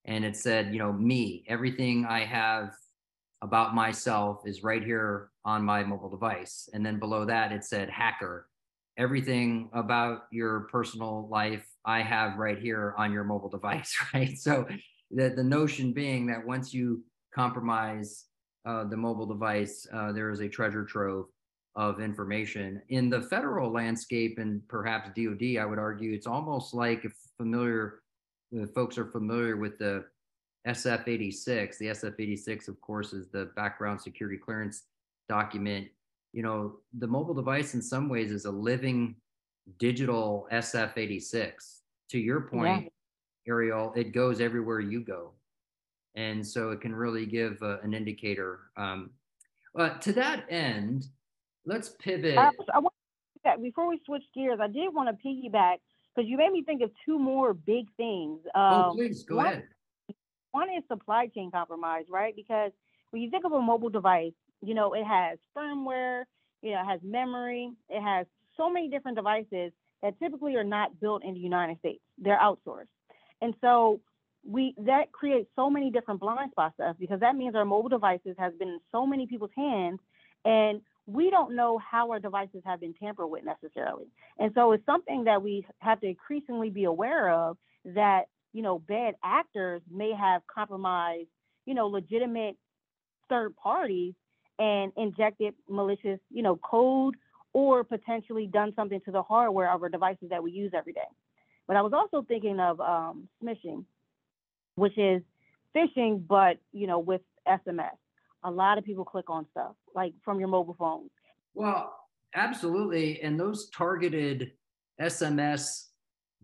And 0.05 0.23
it 0.25 0.35
said, 0.35 0.73
you 0.73 0.79
know, 0.79 0.91
me, 0.91 1.43
everything 1.47 2.05
I 2.05 2.25
have 2.25 2.73
about 3.41 3.75
myself 3.75 4.41
is 4.45 4.63
right 4.63 4.83
here 4.83 5.29
on 5.45 5.63
my 5.63 5.83
mobile 5.83 6.09
device. 6.09 6.69
And 6.73 6.85
then 6.85 6.97
below 6.97 7.25
that, 7.25 7.51
it 7.51 7.63
said 7.63 7.89
hacker. 7.89 8.47
Everything 8.97 9.69
about 9.73 10.23
your 10.31 10.61
personal 10.71 11.27
life 11.29 11.65
I 11.85 12.01
have 12.01 12.37
right 12.37 12.59
here 12.59 12.93
on 12.97 13.11
your 13.11 13.23
mobile 13.23 13.49
device, 13.57 13.95
right? 14.13 14.37
So 14.37 14.67
the, 15.11 15.29
the 15.29 15.43
notion 15.43 15.93
being 15.93 16.27
that 16.27 16.45
once 16.45 16.73
you 16.73 17.03
compromise 17.33 18.25
uh, 18.65 18.85
the 18.85 18.97
mobile 18.97 19.25
device, 19.25 19.85
uh, 19.93 20.11
there 20.11 20.29
is 20.29 20.39
a 20.39 20.47
treasure 20.47 20.85
trove 20.85 21.25
of 21.75 21.99
information. 21.99 22.81
In 22.89 23.09
the 23.09 23.21
federal 23.21 23.71
landscape 23.71 24.37
and 24.37 24.61
perhaps 24.67 25.09
DoD, 25.15 25.57
I 25.59 25.65
would 25.65 25.79
argue 25.79 26.13
it's 26.13 26.27
almost 26.27 26.73
like 26.73 27.03
if 27.03 27.13
familiar, 27.37 28.01
if 28.51 28.69
folks 28.71 28.97
are 28.97 29.07
familiar 29.07 29.57
with 29.57 29.79
the 29.79 30.05
SF-86. 30.67 31.77
The 31.77 31.87
SF-86, 31.87 32.67
of 32.67 32.79
course, 32.79 33.13
is 33.13 33.27
the 33.29 33.49
background 33.55 34.01
security 34.01 34.37
clearance 34.37 34.83
document. 35.27 35.87
You 36.33 36.43
know, 36.43 36.75
the 36.97 37.07
mobile 37.07 37.33
device 37.33 37.73
in 37.73 37.81
some 37.81 38.09
ways 38.09 38.31
is 38.31 38.45
a 38.45 38.51
living 38.51 39.15
digital 39.79 40.47
SF-86. 40.51 41.53
To 42.09 42.19
your 42.19 42.41
point, 42.41 42.83
yeah. 42.83 43.51
Ariel, 43.51 43.93
it 43.95 44.11
goes 44.13 44.41
everywhere 44.41 44.79
you 44.79 45.01
go 45.01 45.33
and 46.15 46.45
so 46.45 46.71
it 46.71 46.81
can 46.81 46.93
really 46.93 47.25
give 47.25 47.61
uh, 47.61 47.77
an 47.81 47.93
indicator. 47.93 48.59
Um, 48.77 49.11
uh, 49.77 49.97
to 49.99 50.13
that 50.13 50.45
end, 50.49 51.05
let's 51.65 51.89
pivot. 51.89 52.37
I, 52.37 52.51
I 52.73 52.79
want 52.79 52.93
that 53.43 53.61
before 53.61 53.87
we 53.87 53.99
switch 54.05 54.23
gears. 54.33 54.59
I 54.61 54.67
did 54.67 54.93
want 54.93 55.09
to 55.09 55.27
piggyback 55.27 55.77
because 56.15 56.29
you 56.29 56.37
made 56.37 56.51
me 56.51 56.63
think 56.63 56.81
of 56.81 56.91
two 57.05 57.17
more 57.17 57.53
big 57.53 57.87
things. 57.97 58.39
Oh, 58.53 58.61
um, 58.61 58.83
oh, 58.85 58.93
please 58.95 59.23
go 59.23 59.37
one, 59.37 59.45
ahead. 59.45 59.63
One 60.51 60.69
is 60.69 60.83
supply 60.87 61.27
chain 61.27 61.49
compromise, 61.51 62.05
right? 62.09 62.35
Because 62.35 62.71
when 63.09 63.21
you 63.23 63.31
think 63.31 63.45
of 63.45 63.51
a 63.51 63.61
mobile 63.61 63.89
device, 63.89 64.33
you 64.63 64.73
know 64.73 64.93
it 64.93 65.03
has 65.05 65.37
firmware, 65.55 66.23
you 66.61 66.71
know, 66.71 66.81
it 66.81 66.85
has 66.85 66.99
memory, 67.03 67.71
it 67.89 68.01
has 68.01 68.25
so 68.57 68.69
many 68.69 68.89
different 68.89 69.17
devices 69.17 69.71
that 70.01 70.17
typically 70.19 70.55
are 70.55 70.63
not 70.63 70.99
built 70.99 71.23
in 71.23 71.33
the 71.33 71.39
United 71.39 71.79
States. 71.79 72.01
They're 72.17 72.39
outsourced, 72.39 72.87
and 73.41 73.53
so 73.61 73.99
we 74.45 74.75
that 74.79 75.11
creates 75.11 75.49
so 75.55 75.69
many 75.69 75.89
different 75.89 76.19
blind 76.19 76.51
spots 76.51 76.75
to 76.77 76.85
us 76.89 76.95
because 76.99 77.19
that 77.21 77.35
means 77.35 77.55
our 77.55 77.65
mobile 77.65 77.89
devices 77.89 78.35
has 78.37 78.53
been 78.59 78.67
in 78.67 78.79
so 78.91 79.05
many 79.05 79.25
people's 79.25 79.51
hands 79.55 79.99
and 80.45 80.81
we 81.05 81.29
don't 81.29 81.55
know 81.55 81.77
how 81.79 82.11
our 82.11 82.19
devices 82.19 82.61
have 82.65 82.79
been 82.79 82.93
tampered 82.93 83.29
with 83.29 83.43
necessarily. 83.43 84.05
And 84.39 84.51
so 84.55 84.71
it's 84.71 84.85
something 84.85 85.25
that 85.25 85.41
we 85.41 85.65
have 85.79 85.99
to 86.01 86.07
increasingly 86.07 86.69
be 86.69 86.85
aware 86.85 87.29
of 87.29 87.57
that, 87.85 88.23
you 88.53 88.61
know, 88.61 88.79
bad 88.79 89.15
actors 89.23 89.81
may 89.91 90.13
have 90.13 90.41
compromised, 90.47 91.27
you 91.65 91.73
know, 91.73 91.87
legitimate 91.87 92.55
third 93.29 93.55
parties 93.55 94.13
and 94.59 94.91
injected 94.97 95.53
malicious, 95.67 96.19
you 96.31 96.43
know, 96.43 96.55
code 96.57 97.15
or 97.53 97.83
potentially 97.83 98.47
done 98.47 98.73
something 98.75 98.99
to 99.05 99.11
the 99.11 99.21
hardware 99.21 99.71
of 99.71 99.81
our 99.83 99.89
devices 99.89 100.29
that 100.29 100.41
we 100.41 100.51
use 100.51 100.71
every 100.75 100.93
day. 100.93 101.01
But 101.67 101.77
I 101.77 101.81
was 101.81 101.93
also 101.93 102.25
thinking 102.27 102.59
of 102.59 102.79
um, 102.81 103.27
smishing 103.43 103.85
which 104.75 104.97
is 104.97 105.21
phishing, 105.75 106.25
but 106.27 106.57
you 106.71 106.87
know, 106.87 106.99
with 106.99 107.21
SMS. 107.47 107.97
A 108.43 108.51
lot 108.51 108.77
of 108.77 108.83
people 108.83 109.05
click 109.05 109.29
on 109.29 109.45
stuff 109.51 109.73
like 109.95 110.13
from 110.23 110.39
your 110.39 110.49
mobile 110.49 110.75
phone. 110.77 111.09
Well, 111.53 111.95
absolutely. 112.35 113.21
And 113.21 113.39
those 113.39 113.69
targeted 113.69 114.51
SMS 114.99 115.87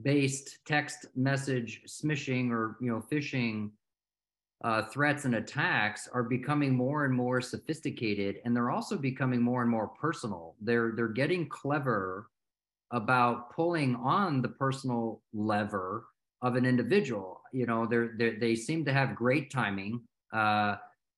based 0.01 0.59
text 0.65 1.07
message 1.15 1.81
smishing 1.87 2.51
or 2.51 2.77
you 2.79 2.89
know 2.89 3.03
phishing 3.11 3.71
uh, 4.63 4.83
threats 4.83 5.25
and 5.25 5.35
attacks 5.35 6.09
are 6.13 6.23
becoming 6.23 6.75
more 6.75 7.05
and 7.05 7.13
more 7.13 7.39
sophisticated 7.39 8.39
and 8.43 8.55
they're 8.55 8.71
also 8.71 8.97
becoming 8.97 9.41
more 9.41 9.61
and 9.61 9.71
more 9.71 9.87
personal 9.87 10.55
they're 10.61 10.91
they're 10.95 11.07
getting 11.07 11.47
clever 11.47 12.29
about 12.91 13.51
pulling 13.51 13.95
on 13.95 14.41
the 14.41 14.49
personal 14.49 15.21
lever 15.33 16.05
of 16.41 16.55
an 16.55 16.65
individual. 16.65 17.41
You 17.51 17.65
know, 17.65 17.85
they're, 17.85 18.13
they're 18.17 18.39
they 18.39 18.55
seem 18.55 18.85
to 18.85 18.93
have 18.93 19.15
great 19.15 19.51
timing. 19.51 20.01
Uh, 20.33 20.75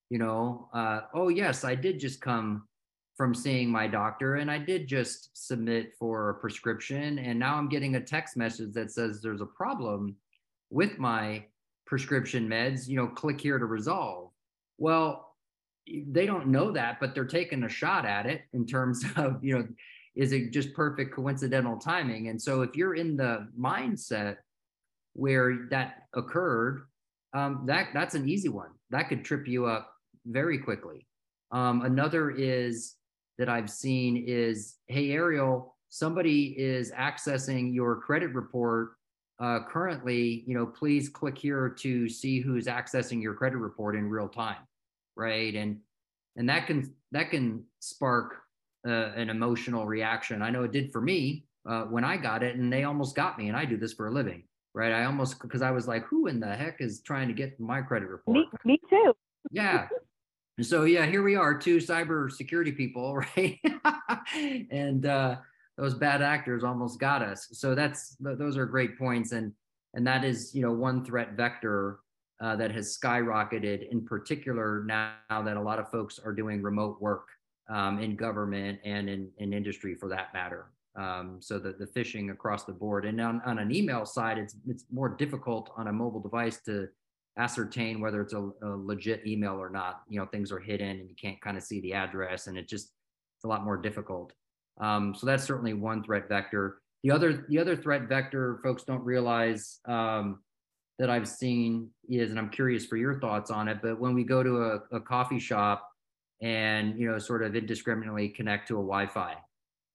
you 0.10 0.18
know, 0.18 0.70
uh, 0.74 1.02
oh 1.14 1.30
yes, 1.30 1.64
I 1.64 1.76
did 1.76 2.00
just 2.00 2.22
come 2.22 2.68
from 3.16 3.36
seeing 3.36 3.70
my 3.70 3.88
doctor 3.88 4.36
and 4.36 4.50
I 4.50 4.58
did 4.58 4.88
just 4.88 5.30
submit 5.34 5.94
for 6.00 6.30
a 6.30 6.34
prescription 6.36 7.20
and 7.20 7.38
now 7.38 7.56
I'm 7.56 7.70
getting 7.70 7.96
a 7.96 8.02
text 8.02 8.36
message 8.36 8.74
that 8.74 8.90
says 8.90 9.22
there's 9.22 9.42
a 9.42 9.46
problem 9.46 10.16
with 10.72 10.98
my 10.98 11.44
prescription 11.92 12.48
meds, 12.48 12.88
you 12.88 12.96
know, 12.96 13.06
click 13.06 13.42
here 13.42 13.60
to 13.60 13.66
resolve. 13.66 14.32
Well, 14.78 15.36
they 15.86 16.26
don't 16.26 16.48
know 16.48 16.72
that, 16.72 17.02
but 17.02 17.14
they're 17.14 17.26
taking 17.26 17.64
a 17.64 17.70
shot 17.70 18.06
at 18.06 18.26
it 18.26 18.44
in 18.54 18.66
terms 18.66 19.04
of, 19.18 19.44
you 19.44 19.60
know, 19.60 19.68
is 20.16 20.32
it 20.32 20.52
just 20.52 20.74
perfect 20.74 21.14
coincidental 21.14 21.78
timing? 21.78 22.30
And 22.30 22.42
so 22.42 22.62
if 22.62 22.78
you're 22.78 22.96
in 22.96 23.18
the 23.18 23.50
mindset 23.60 24.38
where 25.14 25.68
that 25.70 26.04
occurred, 26.14 26.84
um, 27.34 27.64
that 27.66 27.90
that's 27.94 28.16
an 28.16 28.28
easy 28.28 28.50
one. 28.50 28.70
That 28.92 29.10
could 29.10 29.26
trip 29.26 29.46
you 29.46 29.66
up 29.66 29.94
very 30.26 30.60
quickly. 30.60 31.06
Um, 31.52 31.82
another 31.82 32.32
is 32.32 32.96
that 33.38 33.50
I've 33.50 33.70
seen 33.70 34.24
is, 34.26 34.78
hey 34.88 35.12
Ariel, 35.12 35.76
somebody 35.90 36.56
is 36.58 36.94
accessing 36.94 37.74
your 37.74 37.98
credit 37.98 38.34
report 38.34 38.92
uh, 39.42 39.60
currently. 39.68 40.44
You 40.46 40.56
know, 40.56 40.66
please 40.66 41.10
click 41.10 41.38
here 41.38 41.70
to 41.80 42.08
see 42.08 42.40
who's 42.40 42.68
accessing 42.68 43.22
your 43.22 43.34
credit 43.34 43.58
report 43.58 43.96
in 43.96 44.10
real 44.10 44.30
time, 44.30 44.62
right? 45.16 45.54
And 45.56 45.80
and 46.36 46.48
that 46.50 46.68
can 46.68 46.94
that 47.12 47.32
can 47.32 47.64
spark 47.80 48.36
uh, 48.88 49.12
an 49.16 49.30
emotional 49.30 49.86
reaction. 49.86 50.42
I 50.42 50.50
know 50.50 50.64
it 50.64 50.72
did 50.72 50.92
for 50.92 51.02
me 51.02 51.46
uh, 51.68 51.84
when 51.84 52.04
I 52.04 52.18
got 52.18 52.44
it, 52.44 52.56
and 52.56 52.72
they 52.72 52.84
almost 52.84 53.16
got 53.16 53.38
me. 53.38 53.48
And 53.48 53.58
I 53.58 53.66
do 53.66 53.78
this 53.78 53.94
for 53.94 54.08
a 54.08 54.12
living 54.12 54.44
right? 54.74 54.92
I 54.92 55.06
almost 55.06 55.42
because 55.42 55.62
I 55.62 55.72
was 55.72 55.88
like, 55.88 56.06
who 56.06 56.28
in 56.28 56.40
the 56.40 56.56
heck 56.56 56.82
is 56.82 57.02
trying 57.02 57.28
to 57.28 57.34
get 57.34 57.60
my 57.60 57.82
credit 57.82 58.10
report? 58.10 58.38
Me, 58.38 58.50
me 58.66 58.80
too. 58.90 59.14
yeah. 59.52 59.88
And 60.58 60.66
so 60.66 60.84
yeah, 60.84 61.06
here 61.06 61.24
we 61.24 61.36
are, 61.36 61.58
two 61.58 61.78
cyber 61.78 62.32
security 62.32 62.72
people, 62.72 63.16
right? 63.38 63.60
and 64.70 65.06
uh, 65.06 65.38
those 65.78 65.94
bad 65.94 66.22
actors 66.22 66.64
almost 66.64 67.00
got 67.00 67.22
us. 67.22 67.48
So 67.54 67.76
that's 67.76 68.16
those 68.20 68.58
are 68.58 68.66
great 68.66 68.98
points, 68.98 69.32
and 69.32 69.54
and 69.94 70.06
that 70.08 70.24
is 70.24 70.54
you 70.54 70.62
know 70.62 70.72
one 70.72 71.04
threat 71.04 71.34
vector 71.34 72.00
uh, 72.42 72.56
that 72.56 72.72
has 72.72 72.98
skyrocketed, 72.98 73.90
in 73.92 74.06
particular 74.06 74.84
now 74.86 75.14
that 75.30 75.58
a 75.58 75.62
lot 75.62 75.80
of 75.80 75.90
folks 75.90 76.20
are 76.20 76.34
doing 76.34 76.62
remote 76.62 77.00
work 77.00 77.28
um, 77.70 78.00
in 78.00 78.16
government 78.16 78.80
and 78.84 79.10
in, 79.10 79.30
in 79.38 79.54
industry 79.54 79.96
for 79.96 80.10
that 80.10 80.34
matter. 80.34 80.72
Um, 80.96 81.38
so 81.40 81.58
the, 81.58 81.74
the 81.74 81.86
phishing 81.86 82.32
across 82.32 82.66
the 82.66 82.74
board. 82.74 83.06
And 83.06 83.22
on, 83.22 83.42
on 83.46 83.60
an 83.60 83.74
email 83.74 84.06
side, 84.06 84.38
it's 84.38 84.56
it's 84.68 84.86
more 84.92 85.08
difficult 85.08 85.72
on 85.78 85.88
a 85.88 85.94
mobile 85.94 86.20
device 86.20 86.60
to 86.66 86.88
ascertain 87.38 88.02
whether 88.02 88.22
it's 88.22 88.34
a, 88.34 88.50
a, 88.62 88.68
legit 88.76 89.26
email 89.26 89.54
or 89.54 89.70
not. 89.70 90.02
You 90.10 90.20
know, 90.20 90.26
things 90.26 90.52
are 90.52 90.60
hidden 90.60 91.00
and 91.00 91.10
you 91.10 91.16
can't 91.16 91.40
kind 91.42 91.58
of 91.58 91.64
see 91.64 91.80
the 91.80 91.94
address, 91.94 92.48
and 92.48 92.58
it 92.58 92.68
just 92.68 92.92
it's 93.38 93.46
a 93.46 93.48
lot 93.48 93.64
more 93.64 93.78
difficult. 93.78 94.34
Um, 94.82 95.16
so 95.16 95.26
that's 95.26 95.44
certainly 95.44 95.74
one 95.74 96.04
threat 96.04 96.28
vector. 96.28 96.80
The 97.04 97.12
other 97.12 97.46
the 97.50 97.60
other 97.60 97.76
threat 97.76 98.10
vector 98.10 98.60
folks 98.64 98.84
don't 98.84 99.04
realize 99.04 99.80
um, 99.88 100.40
that 101.00 101.10
I've 101.10 101.28
seen 101.28 101.90
is, 102.10 102.32
and 102.32 102.40
I'm 102.40 102.50
curious 102.50 102.86
for 102.86 102.98
your 102.98 103.20
thoughts 103.20 103.50
on 103.50 103.68
it, 103.68 103.80
but 103.82 104.00
when 104.00 104.14
we 104.14 104.24
go 104.24 104.44
to 104.44 104.64
a, 104.64 104.98
a 104.98 105.00
coffee 105.00 105.40
shop 105.40 105.88
and 106.42 107.00
you 107.00 107.10
know 107.10 107.18
sort 107.20 107.44
of 107.44 107.56
indiscriminately 107.56 108.30
connect 108.30 108.68
to 108.68 108.76
a 108.76 108.84
Wi-Fi 108.84 109.36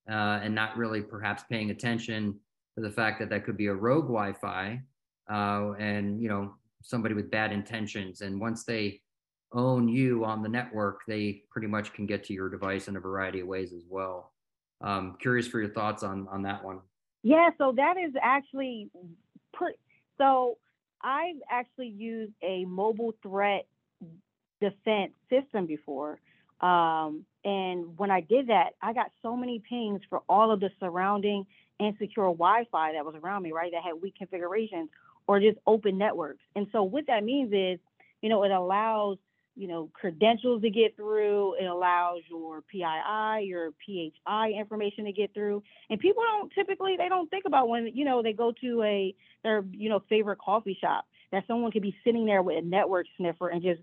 uh, 0.09 0.39
and 0.41 0.55
not 0.55 0.77
really 0.77 1.01
perhaps 1.01 1.43
paying 1.49 1.69
attention 1.69 2.39
to 2.75 2.81
the 2.81 2.89
fact 2.89 3.19
that 3.19 3.29
that 3.29 3.45
could 3.45 3.57
be 3.57 3.67
a 3.67 3.73
rogue 3.73 4.05
Wi-Fi 4.05 4.81
uh, 5.29 5.71
and 5.79 6.21
you 6.21 6.29
know 6.29 6.53
somebody 6.81 7.13
with 7.13 7.29
bad 7.29 7.51
intentions. 7.51 8.21
And 8.21 8.39
once 8.39 8.63
they 8.63 9.01
own 9.53 9.87
you 9.87 10.23
on 10.25 10.41
the 10.41 10.49
network, 10.49 11.01
they 11.07 11.43
pretty 11.49 11.67
much 11.67 11.93
can 11.93 12.05
get 12.05 12.23
to 12.25 12.33
your 12.33 12.49
device 12.49 12.87
in 12.87 12.95
a 12.95 12.99
variety 12.99 13.41
of 13.41 13.47
ways 13.47 13.73
as 13.73 13.83
well. 13.89 14.33
Um, 14.81 15.17
curious 15.19 15.47
for 15.47 15.59
your 15.59 15.69
thoughts 15.69 16.03
on 16.03 16.27
on 16.29 16.43
that 16.43 16.63
one. 16.63 16.79
Yeah, 17.23 17.49
so 17.57 17.73
that 17.75 17.97
is 17.97 18.13
actually 18.21 18.89
pretty. 19.53 19.77
So 20.17 20.57
I've 21.01 21.35
actually 21.49 21.89
used 21.89 22.33
a 22.41 22.65
mobile 22.65 23.13
threat 23.21 23.67
defense 24.61 25.13
system 25.29 25.65
before. 25.65 26.19
Um, 26.61 27.25
and 27.43 27.97
when 27.97 28.09
I 28.09 28.21
did 28.21 28.47
that, 28.47 28.71
I 28.81 28.93
got 28.93 29.11
so 29.21 29.35
many 29.35 29.61
pings 29.67 30.01
for 30.09 30.21
all 30.27 30.51
of 30.51 30.59
the 30.59 30.69
surrounding 30.79 31.45
insecure 31.79 32.23
Wi-Fi 32.23 32.93
that 32.93 33.05
was 33.05 33.15
around 33.15 33.43
me, 33.43 33.51
right? 33.51 33.71
That 33.71 33.83
had 33.83 34.01
weak 34.01 34.15
configurations 34.17 34.89
or 35.27 35.39
just 35.39 35.59
open 35.67 35.97
networks. 35.97 36.43
And 36.55 36.67
so 36.71 36.83
what 36.83 37.05
that 37.07 37.23
means 37.23 37.53
is, 37.53 37.79
you 38.21 38.29
know, 38.29 38.43
it 38.43 38.51
allows, 38.51 39.17
you 39.57 39.67
know, 39.67 39.89
credentials 39.93 40.61
to 40.61 40.69
get 40.69 40.95
through. 40.95 41.55
It 41.55 41.65
allows 41.65 42.19
your 42.29 42.61
PII, 42.71 43.45
your 43.45 43.71
PHI 43.85 44.51
information 44.51 45.05
to 45.05 45.11
get 45.11 45.33
through. 45.33 45.63
And 45.89 45.99
people 45.99 46.21
don't 46.21 46.53
typically, 46.53 46.95
they 46.95 47.09
don't 47.09 47.29
think 47.29 47.45
about 47.45 47.67
when, 47.67 47.89
you 47.93 48.05
know, 48.05 48.21
they 48.21 48.33
go 48.33 48.53
to 48.61 48.83
a, 48.83 49.15
their, 49.43 49.65
you 49.71 49.89
know, 49.89 50.03
favorite 50.07 50.37
coffee 50.37 50.77
shop 50.79 51.05
that 51.31 51.43
someone 51.47 51.71
could 51.71 51.81
be 51.81 51.95
sitting 52.05 52.25
there 52.25 52.43
with 52.43 52.63
a 52.63 52.65
network 52.65 53.07
sniffer 53.17 53.49
and 53.49 53.63
just 53.63 53.81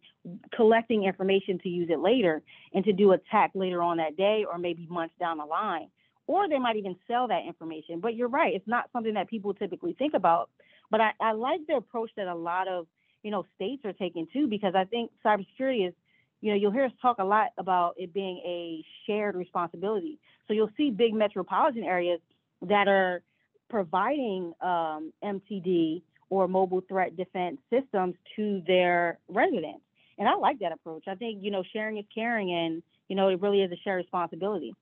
collecting 0.55 1.05
information 1.05 1.59
to 1.59 1.69
use 1.69 1.91
it 1.91 1.99
later 1.99 2.43
and 2.73 2.85
to 2.85 2.93
do 2.93 3.11
a 3.11 3.15
attack 3.15 3.51
later 3.55 3.83
on 3.83 3.97
that 3.97 4.17
day 4.17 4.45
or 4.51 4.59
maybe 4.59 4.87
months 4.89 5.15
down 5.19 5.39
the 5.39 5.45
line. 5.45 5.89
Or 6.27 6.49
they 6.49 6.59
might 6.59 6.77
even 6.77 6.97
sell 7.07 7.29
that 7.29 7.45
information. 7.47 8.01
But 8.01 8.15
you're 8.15 8.29
right, 8.29 8.55
it's 8.55 8.69
not 8.69 8.89
something 8.93 9.15
that 9.15 9.29
people 9.29 9.53
typically 9.53 9.95
think 9.95 10.15
about. 10.15 10.51
But 10.91 11.01
I, 11.01 11.11
I 11.21 11.33
like 11.33 11.61
the 11.67 11.77
approach 11.77 12.11
that 12.17 12.29
a 12.29 12.35
lot 12.35 12.69
of, 12.69 12.87
you 13.25 13.31
know, 13.31 13.45
states 13.57 13.85
are 13.85 13.93
taking 13.93 14.29
too, 14.33 14.47
because 14.47 14.75
I 14.77 14.85
think 14.85 15.11
cybersecurity 15.25 15.89
is, 15.89 15.95
you 16.43 16.51
know, 16.51 16.57
you'll 16.57 16.71
hear 16.71 16.85
us 16.85 16.93
talk 17.01 17.17
a 17.19 17.25
lot 17.25 17.49
about 17.59 17.95
it 17.97 18.13
being 18.13 18.37
a 18.45 18.85
shared 19.07 19.35
responsibility. 19.35 20.21
So 20.47 20.53
you'll 20.53 20.71
see 20.77 20.91
big 20.91 21.15
metropolitan 21.15 21.85
areas 21.85 22.21
that 22.63 22.87
are 22.87 23.23
providing 23.71 24.53
um, 24.61 25.13
MTD 25.25 26.03
or 26.29 26.47
mobile 26.47 26.83
threat 26.87 27.17
defense 27.17 27.59
systems 27.71 28.15
to 28.37 28.63
their 28.67 29.19
residents. 29.29 29.81
And 30.19 30.29
I 30.29 30.35
like 30.35 30.59
that 30.61 30.73
approach. 30.73 31.05
I 31.09 31.15
think, 31.15 31.43
you 31.43 31.51
know, 31.51 31.65
sharing 31.73 31.97
is 31.97 32.05
caring 32.15 32.53
and, 32.53 32.83
you 33.09 33.17
know, 33.17 33.29
it 33.29 33.41
really 33.41 33.63
is 33.63 33.73
a 33.73 33.77
shared 33.83 33.97
responsibility. 33.97 34.75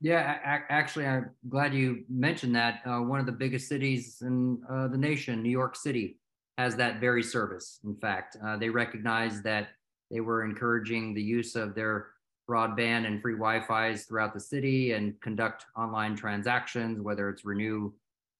Yeah, 0.00 0.38
actually, 0.68 1.06
I'm 1.06 1.30
glad 1.48 1.72
you 1.72 2.04
mentioned 2.10 2.56
that. 2.56 2.80
Uh, 2.84 3.00
one 3.00 3.20
of 3.20 3.26
the 3.26 3.32
biggest 3.32 3.68
cities 3.68 4.18
in 4.20 4.60
uh, 4.68 4.88
the 4.88 4.98
nation, 4.98 5.42
New 5.42 5.50
York 5.50 5.76
City, 5.76 6.18
has 6.58 6.76
that 6.76 7.00
very 7.00 7.22
service. 7.22 7.80
In 7.84 7.96
fact, 7.96 8.36
uh, 8.44 8.56
they 8.56 8.68
recognized 8.68 9.42
that 9.44 9.68
they 10.10 10.20
were 10.20 10.44
encouraging 10.44 11.14
the 11.14 11.22
use 11.22 11.56
of 11.56 11.74
their 11.74 12.08
broadband 12.48 13.06
and 13.06 13.20
free 13.20 13.34
Wi-Fi's 13.34 14.04
throughout 14.04 14.34
the 14.34 14.40
city 14.40 14.92
and 14.92 15.18
conduct 15.20 15.64
online 15.76 16.14
transactions, 16.14 17.00
whether 17.00 17.28
it's 17.28 17.44
renew 17.44 17.92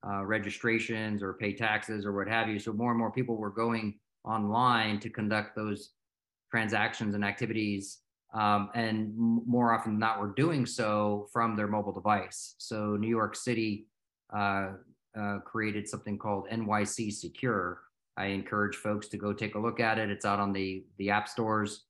uh, 0.07 0.25
registrations 0.25 1.23
or 1.23 1.33
pay 1.33 1.55
taxes 1.55 2.05
or 2.05 2.13
what 2.13 2.29
have 2.29 2.49
you. 2.49 2.59
So 2.59 2.73
more 2.73 2.91
and 2.91 2.99
more 2.99 3.11
people 3.11 3.37
were 3.37 3.51
going 3.51 3.99
online 4.25 5.01
to 5.01 5.09
conduct 5.09 5.57
those 5.57 5.91
transactions 6.51 7.15
and 7.15 7.25
activities. 7.25 7.99
Um, 8.35 8.71
and 8.75 9.15
more 9.17 9.73
often 9.73 9.93
than 9.93 10.01
not, 10.01 10.21
were 10.21 10.33
doing 10.35 10.67
so 10.67 11.29
from 11.33 11.57
their 11.57 11.69
mobile 11.69 11.93
device. 11.93 12.57
So 12.59 12.97
New 12.97 13.09
York 13.09 13.37
City 13.37 13.87
uh, 14.37 14.73
uh, 15.19 15.39
created 15.45 15.89
something 15.89 16.19
called 16.19 16.49
NYC 16.51 17.13
Secure. 17.13 17.81
I 18.17 18.27
encourage 18.27 18.77
folks 18.77 19.09
to 19.09 19.17
go 19.17 19.33
take 19.33 19.55
a 19.55 19.59
look 19.59 19.81
at 19.81 19.99
it. 19.99 20.11
It's 20.11 20.25
out 20.25 20.41
on 20.41 20.53
the 20.53 20.85
the 20.99 21.11
app 21.11 21.29
stores, 21.29 21.85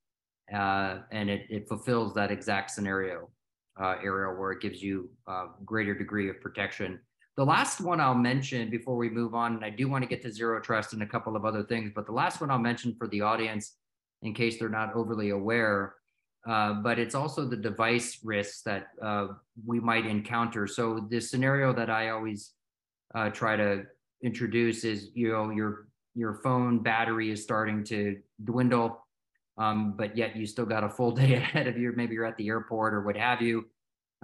uh, 0.52 0.98
and 1.10 1.28
it, 1.28 1.46
it 1.50 1.68
fulfills 1.68 2.14
that 2.14 2.30
exact 2.30 2.70
scenario, 2.70 3.30
uh, 3.80 3.96
where 3.96 4.52
it 4.52 4.60
gives 4.60 4.82
you 4.82 5.10
a 5.26 5.46
greater 5.64 5.94
degree 5.94 6.30
of 6.30 6.40
protection 6.40 7.00
the 7.36 7.44
last 7.44 7.80
one 7.80 8.00
I'll 8.00 8.14
mention 8.14 8.70
before 8.70 8.96
we 8.96 9.10
move 9.10 9.34
on, 9.34 9.56
and 9.56 9.64
I 9.64 9.70
do 9.70 9.88
want 9.88 10.02
to 10.02 10.08
get 10.08 10.22
to 10.22 10.32
zero 10.32 10.60
trust 10.60 10.92
and 10.92 11.02
a 11.02 11.06
couple 11.06 11.34
of 11.34 11.44
other 11.44 11.64
things, 11.64 11.90
but 11.94 12.06
the 12.06 12.12
last 12.12 12.40
one 12.40 12.50
I'll 12.50 12.58
mention 12.58 12.94
for 12.96 13.08
the 13.08 13.22
audience, 13.22 13.76
in 14.22 14.34
case 14.34 14.58
they're 14.58 14.68
not 14.68 14.94
overly 14.94 15.30
aware, 15.30 15.96
uh, 16.48 16.74
but 16.74 16.98
it's 16.98 17.14
also 17.14 17.44
the 17.44 17.56
device 17.56 18.20
risks 18.22 18.62
that 18.62 18.88
uh, 19.02 19.28
we 19.66 19.80
might 19.80 20.06
encounter. 20.06 20.66
So 20.68 21.06
the 21.10 21.20
scenario 21.20 21.72
that 21.72 21.90
I 21.90 22.10
always 22.10 22.52
uh, 23.14 23.30
try 23.30 23.56
to 23.56 23.82
introduce 24.22 24.84
is, 24.84 25.10
you 25.14 25.32
know, 25.32 25.50
your 25.50 25.88
your 26.14 26.34
phone 26.34 26.82
battery 26.82 27.30
is 27.30 27.42
starting 27.42 27.84
to 27.84 28.18
dwindle, 28.42 29.04
um, 29.58 29.94
but 29.96 30.16
yet 30.16 30.36
you 30.36 30.46
still 30.46 30.66
got 30.66 30.84
a 30.84 30.88
full 30.88 31.10
day 31.22 31.34
ahead 31.34 31.66
of 31.66 31.76
you. 31.76 31.92
Maybe 31.94 32.14
you're 32.14 32.24
at 32.24 32.36
the 32.36 32.48
airport 32.48 32.94
or 32.94 33.02
what 33.02 33.16
have 33.16 33.42
you 33.42 33.66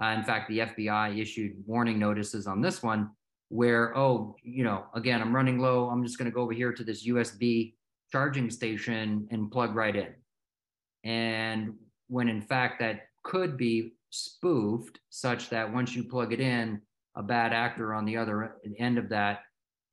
uh, 0.01 0.07
in 0.07 0.23
fact, 0.23 0.49
the 0.49 0.59
FBI 0.59 1.19
issued 1.19 1.53
warning 1.65 1.99
notices 1.99 2.47
on 2.47 2.59
this 2.59 2.81
one 2.81 3.11
where, 3.49 3.95
oh, 3.95 4.35
you 4.41 4.63
know, 4.63 4.85
again, 4.95 5.21
I'm 5.21 5.35
running 5.35 5.59
low. 5.59 5.89
I'm 5.89 6.03
just 6.03 6.17
going 6.17 6.29
to 6.29 6.33
go 6.33 6.41
over 6.41 6.53
here 6.53 6.73
to 6.73 6.83
this 6.83 7.07
USB 7.07 7.73
charging 8.11 8.49
station 8.49 9.27
and 9.29 9.51
plug 9.51 9.75
right 9.75 9.95
in. 9.95 10.13
And 11.03 11.73
when 12.07 12.29
in 12.29 12.41
fact 12.41 12.79
that 12.79 13.01
could 13.23 13.57
be 13.57 13.93
spoofed 14.09 14.99
such 15.09 15.49
that 15.49 15.71
once 15.71 15.95
you 15.95 16.03
plug 16.03 16.33
it 16.33 16.39
in, 16.39 16.81
a 17.15 17.21
bad 17.21 17.53
actor 17.53 17.93
on 17.93 18.05
the 18.05 18.17
other 18.17 18.55
end 18.79 18.97
of 18.97 19.09
that 19.09 19.41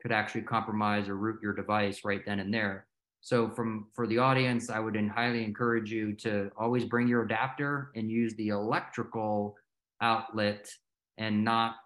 could 0.00 0.12
actually 0.12 0.42
compromise 0.42 1.08
or 1.08 1.16
root 1.16 1.40
your 1.42 1.54
device 1.54 2.04
right 2.04 2.24
then 2.24 2.40
and 2.40 2.52
there. 2.52 2.86
So 3.20 3.50
from 3.50 3.88
for 3.94 4.06
the 4.06 4.18
audience, 4.18 4.70
I 4.70 4.78
would 4.78 4.96
highly 5.08 5.44
encourage 5.44 5.90
you 5.90 6.14
to 6.16 6.50
always 6.56 6.84
bring 6.84 7.08
your 7.08 7.22
adapter 7.22 7.90
and 7.96 8.10
use 8.10 8.34
the 8.34 8.48
electrical 8.48 9.56
outlet 10.00 10.70
and 11.18 11.44
not 11.44 11.76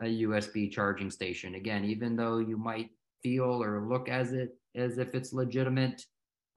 a 0.00 0.22
USB 0.22 0.70
charging 0.70 1.10
station. 1.10 1.56
Again, 1.56 1.84
even 1.84 2.16
though 2.16 2.38
you 2.38 2.56
might 2.56 2.90
feel 3.22 3.62
or 3.62 3.86
look 3.88 4.08
as 4.08 4.32
it 4.32 4.56
as 4.76 4.98
if 4.98 5.14
it's 5.14 5.32
legitimate, 5.32 6.04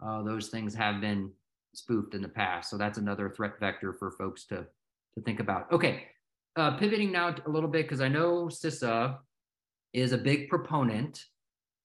uh, 0.03 0.21
those 0.23 0.49
things 0.49 0.75
have 0.75 1.01
been 1.01 1.31
spoofed 1.73 2.13
in 2.13 2.21
the 2.21 2.29
past. 2.29 2.69
So 2.69 2.77
that's 2.77 2.97
another 2.97 3.29
threat 3.29 3.59
vector 3.59 3.93
for 3.93 4.11
folks 4.11 4.45
to 4.47 4.67
to 5.15 5.21
think 5.21 5.39
about. 5.39 5.71
Okay, 5.71 6.05
uh, 6.55 6.77
pivoting 6.77 7.11
now 7.11 7.35
a 7.45 7.49
little 7.49 7.69
bit 7.69 7.85
because 7.85 8.01
I 8.01 8.09
know 8.09 8.45
CISA 8.45 9.17
is 9.93 10.11
a 10.11 10.17
big 10.17 10.49
proponent, 10.49 11.25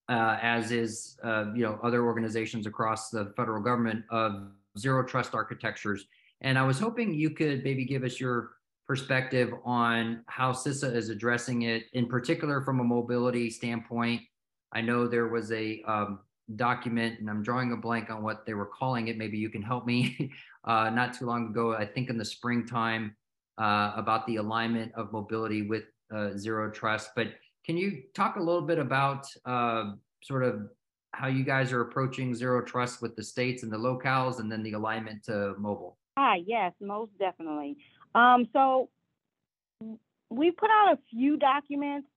uh, 0.08 0.38
as 0.40 0.70
is 0.70 1.16
uh, 1.24 1.46
you 1.54 1.62
know 1.62 1.78
other 1.82 2.04
organizations 2.04 2.66
across 2.66 3.10
the 3.10 3.32
federal 3.36 3.62
government 3.62 4.04
of 4.10 4.48
zero 4.78 5.04
trust 5.04 5.34
architectures. 5.34 6.06
And 6.40 6.58
I 6.58 6.62
was 6.62 6.78
hoping 6.78 7.14
you 7.14 7.30
could 7.30 7.64
maybe 7.64 7.84
give 7.84 8.04
us 8.04 8.20
your 8.20 8.52
perspective 8.86 9.52
on 9.64 10.22
how 10.26 10.52
CISA 10.52 10.94
is 10.94 11.08
addressing 11.08 11.62
it, 11.62 11.84
in 11.94 12.06
particular 12.06 12.60
from 12.60 12.80
a 12.80 12.84
mobility 12.84 13.50
standpoint. 13.50 14.20
I 14.72 14.80
know 14.80 15.06
there 15.06 15.28
was 15.28 15.52
a 15.52 15.82
um, 15.86 16.20
document, 16.56 17.20
and 17.20 17.30
I'm 17.30 17.42
drawing 17.42 17.72
a 17.72 17.76
blank 17.76 18.10
on 18.10 18.22
what 18.22 18.44
they 18.44 18.54
were 18.54 18.66
calling 18.66 19.08
it. 19.08 19.16
Maybe 19.16 19.38
you 19.38 19.48
can 19.48 19.62
help 19.62 19.86
me. 19.86 20.32
uh, 20.64 20.90
not 20.90 21.14
too 21.14 21.26
long 21.26 21.48
ago, 21.48 21.74
I 21.74 21.86
think 21.86 22.10
in 22.10 22.18
the 22.18 22.24
springtime, 22.24 23.16
uh, 23.56 23.92
about 23.96 24.26
the 24.26 24.36
alignment 24.36 24.92
of 24.94 25.12
mobility 25.12 25.62
with 25.62 25.84
uh, 26.14 26.36
zero 26.36 26.70
trust. 26.70 27.10
But 27.14 27.28
can 27.64 27.76
you 27.76 28.02
talk 28.14 28.36
a 28.36 28.40
little 28.40 28.62
bit 28.62 28.78
about 28.78 29.26
uh, 29.44 29.92
sort 30.22 30.42
of 30.42 30.68
how 31.12 31.28
you 31.28 31.44
guys 31.44 31.72
are 31.72 31.80
approaching 31.80 32.34
zero 32.34 32.62
trust 32.62 33.00
with 33.00 33.14
the 33.16 33.22
states 33.22 33.62
and 33.62 33.72
the 33.72 33.76
locales, 33.76 34.40
and 34.40 34.50
then 34.50 34.62
the 34.62 34.72
alignment 34.72 35.24
to 35.24 35.54
mobile? 35.58 35.96
Ah, 36.16 36.34
yes, 36.34 36.72
most 36.80 37.12
definitely. 37.18 37.76
Um, 38.14 38.48
so 38.52 38.88
we 40.30 40.50
put 40.50 40.70
out 40.70 40.94
a 40.94 40.98
few 41.10 41.36
documents 41.36 42.08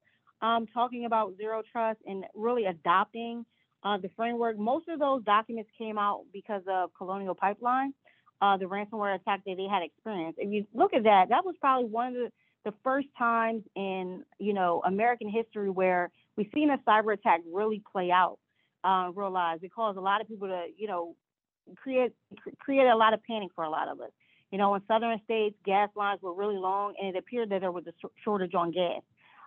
um, 0.41 0.67
talking 0.67 1.05
about 1.05 1.35
zero 1.37 1.61
trust 1.71 1.99
and 2.05 2.25
really 2.35 2.65
adopting 2.65 3.45
uh, 3.83 3.97
the 3.97 4.09
framework. 4.15 4.57
Most 4.57 4.87
of 4.87 4.99
those 4.99 5.23
documents 5.23 5.69
came 5.77 5.97
out 5.97 6.25
because 6.33 6.63
of 6.67 6.89
Colonial 6.97 7.35
Pipeline, 7.35 7.93
uh, 8.41 8.57
the 8.57 8.65
ransomware 8.65 9.15
attack 9.15 9.41
that 9.45 9.57
they 9.57 9.67
had 9.69 9.83
experienced. 9.83 10.39
If 10.39 10.51
you 10.51 10.65
look 10.73 10.93
at 10.93 11.03
that, 11.03 11.29
that 11.29 11.45
was 11.45 11.55
probably 11.59 11.89
one 11.89 12.07
of 12.07 12.13
the, 12.13 12.31
the 12.67 12.73
first 12.83 13.07
times 13.17 13.63
in 13.75 14.23
you 14.39 14.53
know 14.53 14.81
American 14.85 15.29
history 15.29 15.69
where 15.69 16.11
we've 16.35 16.49
seen 16.53 16.69
a 16.69 16.77
cyber 16.79 17.13
attack 17.13 17.39
really 17.49 17.81
play 17.89 18.11
out 18.11 18.39
uh, 18.83 19.09
real. 19.15 19.33
It 19.61 19.73
caused 19.73 19.97
a 19.97 20.01
lot 20.01 20.19
of 20.19 20.27
people 20.27 20.49
to 20.49 20.65
you 20.77 20.87
know 20.87 21.15
create 21.77 22.11
create 22.59 22.87
a 22.87 22.95
lot 22.95 23.13
of 23.13 23.23
panic 23.23 23.51
for 23.55 23.63
a 23.63 23.69
lot 23.69 23.87
of 23.87 24.01
us. 24.01 24.11
You 24.51 24.57
know, 24.57 24.75
in 24.75 24.81
southern 24.85 25.19
states, 25.23 25.55
gas 25.65 25.89
lines 25.95 26.21
were 26.21 26.33
really 26.33 26.57
long, 26.57 26.93
and 26.99 27.15
it 27.15 27.19
appeared 27.19 27.49
that 27.51 27.61
there 27.61 27.71
was 27.71 27.85
a 27.87 27.93
shortage 28.21 28.53
on 28.53 28.71
gas. 28.71 29.01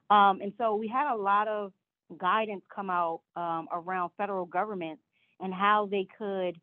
Um, 0.08 0.40
and 0.40 0.52
so 0.56 0.76
we 0.76 0.88
had 0.88 1.12
a 1.12 1.16
lot 1.16 1.46
of 1.46 1.72
guidance 2.18 2.62
come 2.74 2.88
out 2.88 3.20
um, 3.36 3.68
around 3.70 4.10
federal 4.16 4.46
governments 4.46 5.02
and 5.40 5.52
how 5.52 5.88
they 5.90 6.06
could 6.18 6.58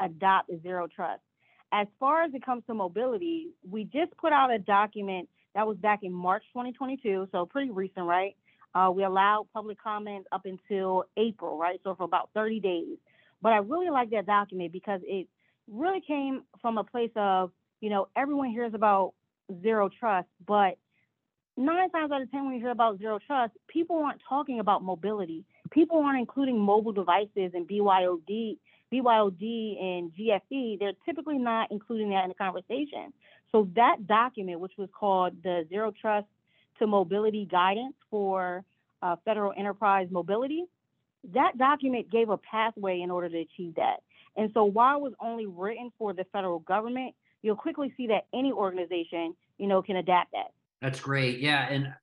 adopt 0.00 0.50
zero 0.62 0.88
trust. 0.94 1.22
As 1.72 1.86
far 1.98 2.22
as 2.22 2.34
it 2.34 2.44
comes 2.44 2.62
to 2.66 2.74
mobility, 2.74 3.48
we 3.68 3.84
just 3.84 4.16
put 4.16 4.32
out 4.32 4.52
a 4.52 4.58
document 4.58 5.28
that 5.54 5.66
was 5.66 5.76
back 5.78 6.00
in 6.02 6.12
March 6.12 6.42
2022, 6.52 7.28
so 7.32 7.46
pretty 7.46 7.70
recent, 7.70 8.06
right? 8.06 8.36
Uh, 8.74 8.90
we 8.90 9.04
allowed 9.04 9.46
public 9.52 9.80
comments 9.80 10.26
up 10.32 10.46
until 10.46 11.04
April, 11.16 11.56
right? 11.56 11.80
So 11.84 11.94
for 11.94 12.04
about 12.04 12.30
30 12.34 12.60
days. 12.60 12.96
But 13.40 13.52
I 13.52 13.58
really 13.58 13.90
like 13.90 14.10
that 14.10 14.26
document 14.26 14.72
because 14.72 15.00
it 15.04 15.28
really 15.70 16.00
came 16.00 16.42
from 16.60 16.78
a 16.78 16.84
place 16.84 17.12
of, 17.14 17.52
you 17.80 17.90
know, 17.90 18.08
everyone 18.16 18.50
hears 18.50 18.74
about 18.74 19.14
zero 19.62 19.88
trust, 19.88 20.28
but 20.46 20.76
nine 21.56 21.90
times 21.90 22.10
out 22.10 22.22
of 22.22 22.30
10, 22.30 22.44
when 22.44 22.54
you 22.54 22.60
hear 22.60 22.70
about 22.70 22.98
zero 22.98 23.18
trust, 23.24 23.52
people 23.68 23.96
aren't 23.96 24.20
talking 24.28 24.60
about 24.60 24.82
mobility. 24.82 25.44
People 25.70 25.98
aren't 25.98 26.18
including 26.18 26.58
mobile 26.58 26.92
devices 26.92 27.52
and 27.54 27.68
BYOD, 27.68 28.56
BYOD 28.92 29.82
and 29.82 30.12
GFE. 30.12 30.78
They're 30.78 30.92
typically 31.04 31.38
not 31.38 31.70
including 31.70 32.10
that 32.10 32.24
in 32.24 32.28
the 32.28 32.34
conversation. 32.34 33.12
So 33.54 33.68
that 33.76 34.08
document, 34.08 34.58
which 34.58 34.72
was 34.76 34.88
called 34.92 35.34
the 35.44 35.64
Zero 35.68 35.92
Trust 35.92 36.26
to 36.80 36.88
Mobility 36.88 37.46
Guidance 37.48 37.94
for 38.10 38.64
uh, 39.00 39.14
Federal 39.24 39.52
Enterprise 39.56 40.08
Mobility, 40.10 40.64
that 41.32 41.56
document 41.56 42.10
gave 42.10 42.30
a 42.30 42.36
pathway 42.36 43.00
in 43.00 43.12
order 43.12 43.28
to 43.28 43.38
achieve 43.38 43.76
that. 43.76 43.98
And 44.36 44.50
so 44.54 44.64
while 44.64 44.96
it 44.96 45.02
was 45.02 45.12
only 45.20 45.46
written 45.46 45.92
for 45.96 46.12
the 46.12 46.24
federal 46.32 46.58
government, 46.58 47.14
you'll 47.42 47.54
quickly 47.54 47.94
see 47.96 48.08
that 48.08 48.26
any 48.34 48.50
organization, 48.50 49.36
you 49.58 49.68
know, 49.68 49.82
can 49.82 49.96
adapt 49.96 50.32
that. 50.32 50.52
That's 50.82 50.98
great. 50.98 51.38
Yeah. 51.38 51.68
And 51.70 51.94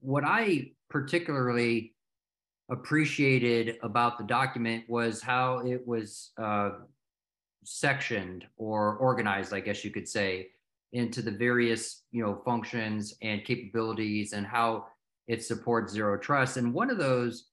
what 0.00 0.24
I 0.26 0.72
particularly 0.90 1.94
appreciated 2.68 3.78
about 3.82 4.18
the 4.18 4.24
document 4.24 4.84
was 4.90 5.22
how 5.22 5.60
it 5.60 5.88
was 5.88 6.32
uh, 6.36 6.72
sectioned 7.64 8.44
or 8.58 8.96
organized, 8.96 9.54
I 9.54 9.60
guess 9.60 9.86
you 9.86 9.90
could 9.90 10.06
say, 10.06 10.48
into 10.92 11.20
the 11.22 11.30
various 11.30 12.04
you 12.12 12.22
know 12.22 12.40
functions 12.44 13.14
and 13.22 13.44
capabilities 13.44 14.32
and 14.32 14.46
how 14.46 14.86
it 15.26 15.44
supports 15.44 15.92
zero 15.92 16.18
trust. 16.18 16.56
And 16.56 16.72
one 16.72 16.90
of 16.90 16.98
those 16.98 17.48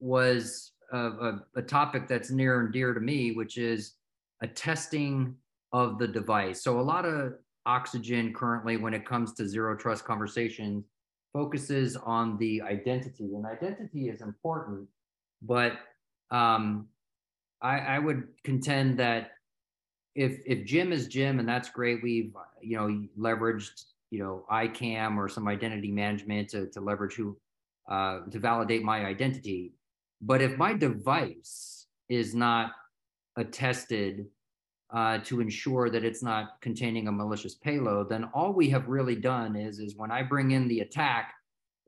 was 0.00 0.72
a, 0.92 0.98
a, 0.98 1.44
a 1.56 1.62
topic 1.62 2.08
that's 2.08 2.30
near 2.30 2.60
and 2.60 2.72
dear 2.72 2.94
to 2.94 3.00
me, 3.00 3.32
which 3.32 3.58
is 3.58 3.94
attesting 4.42 5.34
of 5.72 5.98
the 5.98 6.08
device. 6.08 6.62
So 6.62 6.80
a 6.80 6.82
lot 6.82 7.04
of 7.04 7.34
Oxygen 7.66 8.32
currently, 8.32 8.78
when 8.78 8.94
it 8.94 9.04
comes 9.04 9.34
to 9.34 9.46
zero 9.46 9.76
trust 9.76 10.04
conversations, 10.04 10.84
focuses 11.32 11.96
on 11.96 12.38
the 12.38 12.62
identity, 12.62 13.34
and 13.34 13.46
identity 13.46 14.08
is 14.08 14.22
important. 14.22 14.88
But 15.42 15.74
um, 16.30 16.88
I, 17.60 17.78
I 17.78 17.98
would 17.98 18.28
contend 18.44 18.98
that 18.98 19.32
if 20.20 20.40
if 20.44 20.64
Jim 20.66 20.92
is 20.92 21.08
Jim, 21.08 21.38
and 21.38 21.48
that's 21.48 21.70
great, 21.70 22.02
we've 22.02 22.32
you 22.60 22.76
know 22.76 23.06
leveraged 23.18 23.84
you 24.10 24.18
know 24.18 24.44
ICAM 24.50 25.16
or 25.16 25.28
some 25.28 25.48
identity 25.48 25.90
management 25.90 26.50
to 26.50 26.66
to 26.68 26.80
leverage 26.80 27.14
who 27.14 27.36
uh, 27.90 28.20
to 28.30 28.38
validate 28.38 28.82
my 28.82 29.06
identity. 29.06 29.72
But 30.20 30.42
if 30.42 30.58
my 30.58 30.74
device 30.74 31.86
is 32.10 32.34
not 32.34 32.72
attested 33.36 34.26
uh, 34.92 35.18
to 35.24 35.40
ensure 35.40 35.88
that 35.88 36.04
it's 36.04 36.22
not 36.22 36.60
containing 36.60 37.08
a 37.08 37.12
malicious 37.12 37.54
payload, 37.54 38.10
then 38.10 38.24
all 38.34 38.52
we 38.52 38.68
have 38.68 38.88
really 38.88 39.16
done 39.16 39.56
is 39.56 39.78
is 39.78 39.96
when 39.96 40.10
I 40.10 40.22
bring 40.22 40.50
in 40.50 40.68
the 40.68 40.80
attack, 40.80 41.32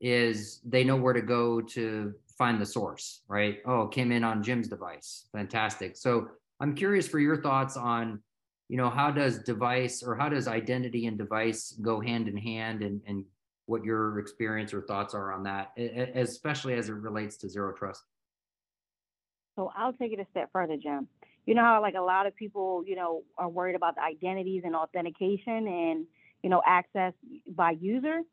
is 0.00 0.60
they 0.64 0.84
know 0.84 0.96
where 0.96 1.12
to 1.12 1.22
go 1.22 1.60
to 1.60 2.14
find 2.38 2.58
the 2.58 2.66
source, 2.66 3.20
right? 3.28 3.58
Oh, 3.66 3.88
came 3.88 4.10
in 4.10 4.24
on 4.24 4.42
Jim's 4.42 4.68
device. 4.68 5.26
Fantastic. 5.32 5.98
So 5.98 6.28
I'm 6.62 6.74
curious 6.74 7.06
for 7.06 7.18
your 7.18 7.42
thoughts 7.42 7.76
on, 7.76 8.22
you 8.68 8.78
know, 8.78 8.88
how 8.88 9.10
does 9.10 9.40
device 9.40 10.02
or 10.02 10.14
how 10.14 10.30
does 10.30 10.48
identity 10.48 11.06
and 11.06 11.18
device 11.18 11.72
go 11.82 12.00
hand 12.00 12.28
in 12.28 12.36
hand 12.36 12.82
and, 12.82 13.02
and 13.06 13.24
what 13.66 13.84
your 13.84 14.18
experience 14.18 14.72
or 14.72 14.80
thoughts 14.82 15.12
are 15.12 15.32
on 15.32 15.42
that, 15.42 15.72
especially 16.14 16.74
as 16.74 16.88
it 16.88 16.94
relates 16.94 17.36
to 17.38 17.48
zero 17.50 17.74
trust? 17.76 18.02
So 19.56 19.70
I'll 19.76 19.92
take 19.92 20.12
it 20.14 20.20
a 20.20 20.26
step 20.30 20.48
further, 20.52 20.78
Jim 20.82 21.08
you 21.46 21.54
know 21.54 21.62
how 21.62 21.80
like 21.82 21.94
a 21.94 22.00
lot 22.00 22.26
of 22.26 22.36
people, 22.36 22.84
you 22.86 22.96
know, 22.96 23.22
are 23.36 23.48
worried 23.48 23.74
about 23.74 23.96
the 23.96 24.02
identities 24.02 24.62
and 24.64 24.76
authentication 24.76 25.66
and, 25.66 26.06
you 26.42 26.50
know, 26.50 26.62
access 26.64 27.12
by 27.48 27.72
users. 27.72 28.24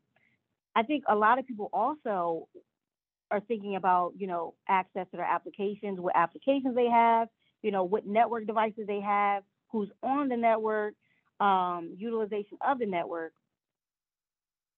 I 0.76 0.84
think 0.84 1.04
a 1.08 1.14
lot 1.14 1.38
of 1.38 1.46
people 1.46 1.68
also 1.72 2.48
are 3.30 3.40
thinking 3.40 3.76
about, 3.76 4.12
you 4.16 4.26
know, 4.26 4.54
access 4.68 5.06
to 5.10 5.16
their 5.16 5.26
applications, 5.26 5.98
what 5.98 6.14
applications 6.16 6.74
they 6.74 6.86
have, 6.86 7.28
you 7.62 7.70
know, 7.70 7.84
what 7.84 8.06
network 8.06 8.46
devices 8.46 8.86
they 8.86 9.00
have, 9.00 9.42
who's 9.70 9.88
on 10.02 10.28
the 10.28 10.36
network, 10.36 10.94
um, 11.40 11.94
utilization 11.96 12.58
of 12.66 12.78
the 12.78 12.86
network. 12.86 13.32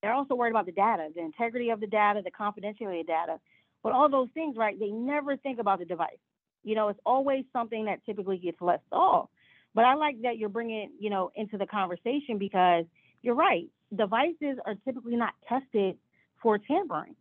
They're 0.02 0.12
also 0.12 0.34
worried 0.34 0.50
about 0.50 0.66
the 0.66 0.72
data, 0.72 1.08
the 1.14 1.22
integrity 1.22 1.70
of 1.70 1.80
the 1.80 1.86
data, 1.86 2.22
the 2.24 2.30
confidentiality 2.30 3.00
of 3.00 3.06
data. 3.06 3.38
But 3.82 3.92
all 3.92 4.08
those 4.08 4.28
things, 4.34 4.56
right, 4.56 4.78
they 4.78 4.90
never 4.90 5.36
think 5.36 5.58
about 5.58 5.78
the 5.78 5.84
device. 5.84 6.18
You 6.64 6.74
know, 6.74 6.88
it's 6.88 7.00
always 7.04 7.44
something 7.52 7.84
that 7.86 8.04
typically 8.04 8.38
gets 8.38 8.60
left 8.60 8.84
off. 8.92 9.28
But 9.74 9.84
I 9.84 9.94
like 9.94 10.22
that 10.22 10.38
you're 10.38 10.48
bringing, 10.48 10.90
you 10.98 11.10
know, 11.10 11.30
into 11.34 11.56
the 11.56 11.66
conversation 11.66 12.38
because 12.38 12.84
you're 13.22 13.34
right. 13.34 13.68
Devices 13.96 14.58
are 14.66 14.74
typically 14.84 15.16
not 15.16 15.34
tested 15.48 15.96
for 16.42 16.58
tampering, 16.58 17.14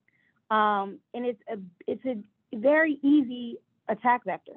um, 0.49 0.99
and 1.13 1.25
it's 1.25 1.41
a 1.51 1.57
it's 1.87 2.05
a 2.05 2.17
very 2.55 2.99
easy 3.03 3.57
attack 3.87 4.23
vector. 4.25 4.53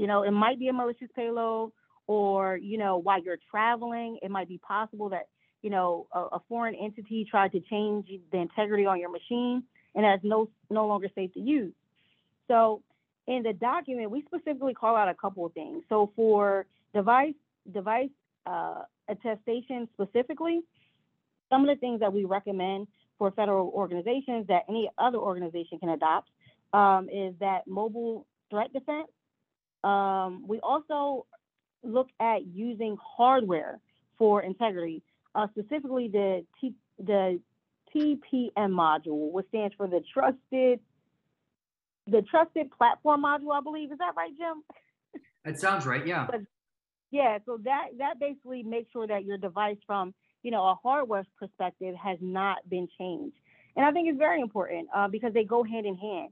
You 0.00 0.06
know, 0.06 0.22
it 0.22 0.30
might 0.30 0.58
be 0.58 0.68
a 0.68 0.72
malicious 0.72 1.08
payload, 1.14 1.72
or 2.06 2.56
you 2.56 2.78
know, 2.78 2.96
while 2.96 3.22
you're 3.22 3.36
traveling, 3.50 4.18
it 4.22 4.30
might 4.30 4.48
be 4.48 4.56
possible 4.56 5.10
that 5.10 5.28
you 5.60 5.68
know 5.68 6.06
a, 6.14 6.20
a 6.20 6.42
foreign 6.48 6.74
entity 6.74 7.26
tried 7.30 7.52
to 7.52 7.60
change 7.60 8.08
the 8.32 8.38
integrity 8.38 8.86
on 8.86 8.98
your 8.98 9.10
machine, 9.10 9.62
and 9.94 10.02
that's 10.02 10.24
no 10.24 10.48
no 10.70 10.86
longer 10.86 11.08
safe 11.14 11.34
to 11.34 11.40
use. 11.40 11.74
So 12.48 12.82
in 13.26 13.42
the 13.42 13.52
document, 13.52 14.10
we 14.10 14.22
specifically 14.22 14.72
call 14.72 14.96
out 14.96 15.08
a 15.10 15.14
couple 15.14 15.44
of 15.44 15.52
things. 15.52 15.82
So 15.90 16.10
for 16.16 16.64
device 16.94 17.34
device 17.70 18.08
uh, 18.46 18.84
attestation 19.06 19.86
specifically, 19.92 20.60
some 21.50 21.60
of 21.60 21.68
the 21.68 21.78
things 21.78 22.00
that 22.00 22.10
we 22.10 22.24
recommend 22.24 22.86
for 23.18 23.30
federal 23.32 23.68
organizations 23.74 24.46
that 24.48 24.62
any 24.66 24.88
other 24.96 25.18
organization 25.18 25.78
can 25.78 25.90
adopt 25.90 26.30
um, 26.72 27.10
is 27.12 27.34
that 27.40 27.66
mobile 27.66 28.24
threat 28.48 28.72
defense. 28.72 29.08
Um, 29.84 30.44
we 30.46 30.60
also 30.60 31.26
look 31.82 32.08
at 32.20 32.46
using 32.46 32.96
hardware 33.00 33.80
for 34.18 34.42
integrity, 34.42 35.02
uh, 35.34 35.46
specifically 35.50 36.08
the 36.08 36.44
T- 36.60 36.74
the 36.98 37.40
TPM 37.94 38.52
module, 38.56 39.32
which 39.32 39.48
stands 39.48 39.74
for 39.76 39.86
the 39.86 40.02
Trusted 40.12 40.80
the 42.06 42.22
trusted 42.22 42.70
platform 42.72 43.22
module, 43.22 43.56
I 43.56 43.60
believe. 43.60 43.92
Is 43.92 43.98
that 43.98 44.14
right, 44.16 44.32
Jim? 44.36 44.62
That 45.44 45.58
sounds 45.58 45.86
right. 45.86 46.06
Yeah. 46.06 46.26
But, 46.30 46.40
yeah. 47.10 47.38
So 47.46 47.58
that 47.64 47.88
that 47.98 48.18
basically 48.18 48.62
makes 48.62 48.92
sure 48.92 49.06
that 49.06 49.24
your 49.24 49.38
device, 49.38 49.78
from 49.86 50.14
you 50.42 50.50
know 50.50 50.62
a 50.64 50.74
hardware 50.82 51.24
perspective, 51.38 51.94
has 52.02 52.18
not 52.20 52.68
been 52.68 52.88
changed. 52.98 53.36
And 53.76 53.86
I 53.86 53.92
think 53.92 54.08
it's 54.08 54.18
very 54.18 54.40
important 54.40 54.88
uh, 54.94 55.08
because 55.08 55.32
they 55.32 55.44
go 55.44 55.62
hand 55.62 55.86
in 55.86 55.96
hand. 55.96 56.30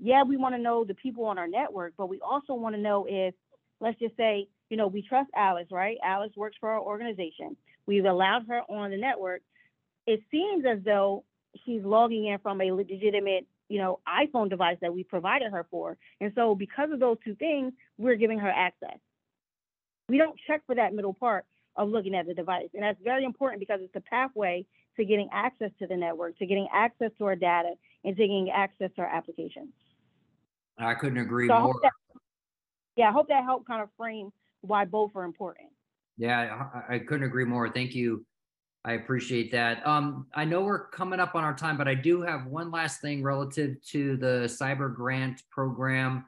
Yeah, 0.00 0.22
we 0.22 0.36
want 0.36 0.54
to 0.54 0.60
know 0.60 0.84
the 0.84 0.94
people 0.94 1.24
on 1.24 1.38
our 1.38 1.48
network, 1.48 1.94
but 1.96 2.08
we 2.08 2.20
also 2.20 2.54
want 2.54 2.74
to 2.74 2.80
know 2.80 3.06
if, 3.08 3.34
let's 3.80 3.98
just 3.98 4.16
say, 4.16 4.48
you 4.70 4.76
know, 4.76 4.86
we 4.86 5.02
trust 5.02 5.30
Alice, 5.34 5.68
right? 5.70 5.96
Alice 6.04 6.32
works 6.36 6.56
for 6.60 6.70
our 6.70 6.80
organization. 6.80 7.56
We've 7.86 8.04
allowed 8.04 8.46
her 8.48 8.60
on 8.68 8.90
the 8.90 8.98
network. 8.98 9.42
It 10.06 10.20
seems 10.30 10.64
as 10.64 10.78
though 10.84 11.24
she's 11.64 11.82
logging 11.82 12.26
in 12.26 12.38
from 12.38 12.60
a 12.60 12.70
legitimate 12.72 13.46
you 13.68 13.78
know, 13.78 14.00
iPhone 14.08 14.48
device 14.48 14.78
that 14.80 14.94
we 14.94 15.04
provided 15.04 15.52
her 15.52 15.66
for. 15.70 15.96
And 16.20 16.32
so 16.34 16.54
because 16.54 16.90
of 16.90 17.00
those 17.00 17.18
two 17.24 17.34
things, 17.34 17.72
we're 17.98 18.16
giving 18.16 18.38
her 18.38 18.48
access. 18.48 18.98
We 20.08 20.16
don't 20.16 20.38
check 20.46 20.62
for 20.66 20.74
that 20.74 20.94
middle 20.94 21.12
part 21.12 21.44
of 21.76 21.90
looking 21.90 22.14
at 22.14 22.26
the 22.26 22.34
device. 22.34 22.68
And 22.74 22.82
that's 22.82 22.98
very 23.02 23.24
important 23.24 23.60
because 23.60 23.80
it's 23.82 23.92
the 23.92 24.00
pathway 24.00 24.64
to 24.96 25.04
getting 25.04 25.28
access 25.32 25.70
to 25.78 25.86
the 25.86 25.96
network, 25.96 26.38
to 26.38 26.46
getting 26.46 26.66
access 26.72 27.10
to 27.18 27.26
our 27.26 27.36
data, 27.36 27.74
and 28.04 28.16
to 28.16 28.22
getting 28.22 28.50
access 28.50 28.90
to 28.96 29.02
our 29.02 29.14
applications. 29.14 29.68
I 30.78 30.94
couldn't 30.94 31.18
agree 31.18 31.48
so 31.48 31.60
more. 31.60 31.80
That, 31.82 31.92
yeah, 32.96 33.08
I 33.08 33.12
hope 33.12 33.28
that 33.28 33.44
helped 33.44 33.66
kind 33.66 33.82
of 33.82 33.88
frame 33.96 34.30
why 34.60 34.84
both 34.84 35.14
are 35.14 35.24
important. 35.24 35.68
Yeah, 36.16 36.66
I, 36.88 36.94
I 36.94 36.98
couldn't 36.98 37.26
agree 37.26 37.44
more. 37.44 37.68
Thank 37.70 37.94
you. 37.94 38.24
I 38.84 38.92
appreciate 38.92 39.52
that. 39.52 39.86
Um, 39.86 40.26
I 40.34 40.44
know 40.44 40.62
we're 40.62 40.88
coming 40.88 41.20
up 41.20 41.34
on 41.34 41.44
our 41.44 41.54
time, 41.54 41.76
but 41.76 41.88
I 41.88 41.94
do 41.94 42.22
have 42.22 42.46
one 42.46 42.70
last 42.70 43.00
thing 43.00 43.22
relative 43.22 43.76
to 43.88 44.16
the 44.16 44.44
cyber 44.46 44.94
grant 44.94 45.42
program 45.50 46.24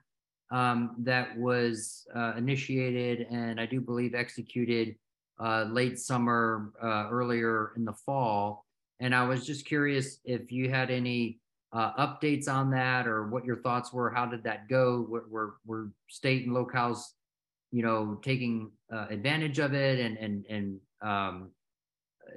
um, 0.51 0.97
that 0.99 1.37
was 1.39 2.07
uh, 2.15 2.35
initiated 2.37 3.27
and 3.31 3.61
I 3.61 3.67
do 3.67 3.81
believe 3.81 4.15
executed 4.15 4.97
uh, 5.39 5.67
late 5.71 5.99
summer, 5.99 6.73
uh, 6.83 7.09
earlier 7.11 7.73
in 7.77 7.85
the 7.85 7.95
fall. 7.95 8.67
And 8.99 9.15
I 9.15 9.25
was 9.27 9.47
just 9.47 9.65
curious 9.65 10.19
if 10.25 10.53
you 10.53 10.69
had 10.69 10.91
any 10.91 11.41
uh, 11.73 12.07
updates 12.07 12.49
on 12.49 12.71
that 12.71 13.07
or 13.07 13.29
what 13.29 13.45
your 13.45 13.57
thoughts 13.57 13.93
were. 13.93 14.11
How 14.11 14.27
did 14.27 14.43
that 14.45 14.69
go? 14.69 15.07
Were, 15.09 15.25
were, 15.31 15.55
were 15.65 15.91
state 16.09 16.47
and 16.47 16.55
locales, 16.55 17.01
you 17.71 17.83
know, 17.83 18.19
taking 18.23 18.71
uh, 18.93 19.07
advantage 19.11 19.59
of 19.59 19.75
it 19.75 20.01
and 20.01 20.17
and 20.19 20.45
and 20.51 20.81
um, 21.03 21.51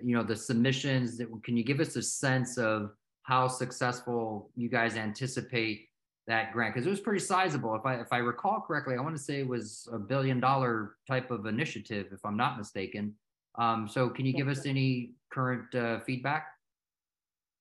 you 0.03 0.15
know 0.15 0.23
the 0.23 0.35
submissions? 0.35 1.17
That, 1.17 1.29
can 1.43 1.57
you 1.57 1.63
give 1.63 1.79
us 1.79 1.95
a 1.95 2.01
sense 2.01 2.57
of 2.57 2.91
how 3.23 3.47
successful 3.47 4.51
you 4.55 4.69
guys 4.69 4.95
anticipate 4.95 5.87
that 6.27 6.53
grant? 6.53 6.75
Because 6.75 6.85
it 6.85 6.91
was 6.91 6.99
pretty 6.99 7.19
sizable. 7.19 7.73
If 7.75 7.85
I 7.85 7.95
if 7.95 8.13
I 8.13 8.17
recall 8.17 8.61
correctly, 8.61 8.95
I 8.95 9.01
want 9.01 9.17
to 9.17 9.21
say 9.21 9.39
it 9.39 9.47
was 9.47 9.87
a 9.91 9.97
billion 9.97 10.39
dollar 10.39 10.95
type 11.07 11.31
of 11.31 11.47
initiative, 11.47 12.07
if 12.11 12.23
I'm 12.23 12.37
not 12.37 12.59
mistaken. 12.59 13.15
Um, 13.55 13.87
so 13.87 14.09
can 14.09 14.25
you 14.25 14.33
give 14.33 14.47
us 14.47 14.65
any 14.65 15.11
current 15.31 15.73
uh, 15.75 15.99
feedback? 16.01 16.52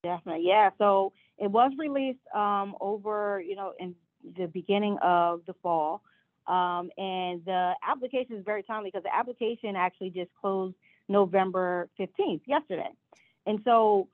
Definitely, 0.03 0.45
yeah. 0.45 0.69
So 0.77 1.13
it 1.37 1.49
was 1.49 1.71
released 1.77 2.19
um, 2.35 2.75
over, 2.81 3.41
you 3.41 3.55
know, 3.55 3.73
in 3.79 3.95
the 4.37 4.47
beginning 4.47 4.97
of 5.01 5.41
the 5.47 5.53
fall, 5.63 6.01
um, 6.47 6.89
and 6.97 7.43
the 7.45 7.73
application 7.87 8.35
is 8.35 8.43
very 8.43 8.63
timely 8.63 8.89
because 8.89 9.03
the 9.03 9.15
application 9.15 9.77
actually 9.77 10.09
just 10.09 10.29
closed 10.39 10.75
November 11.07 11.89
15th, 11.97 12.41
yesterday, 12.45 12.89
and 13.45 13.59
so 13.63 14.09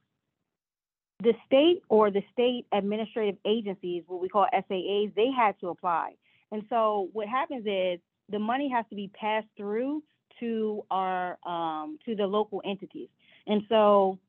the 1.21 1.33
state 1.45 1.81
or 1.89 2.11
the 2.11 2.23
state 2.31 2.65
administrative 2.71 3.35
agencies, 3.45 4.03
what 4.07 4.21
we 4.21 4.29
call 4.29 4.47
SAAs, 4.53 5.13
they 5.15 5.31
had 5.35 5.59
to 5.59 5.69
apply, 5.69 6.13
and 6.51 6.63
so 6.69 7.09
what 7.13 7.27
happens 7.27 7.65
is 7.65 7.99
the 8.31 8.39
money 8.39 8.69
has 8.69 8.85
to 8.91 8.95
be 8.95 9.09
passed 9.19 9.47
through 9.57 10.03
to 10.39 10.83
our 10.91 11.37
um, 11.47 11.97
to 12.05 12.15
the 12.15 12.27
local 12.27 12.61
entities, 12.63 13.09
and 13.47 13.63
so 13.69 14.19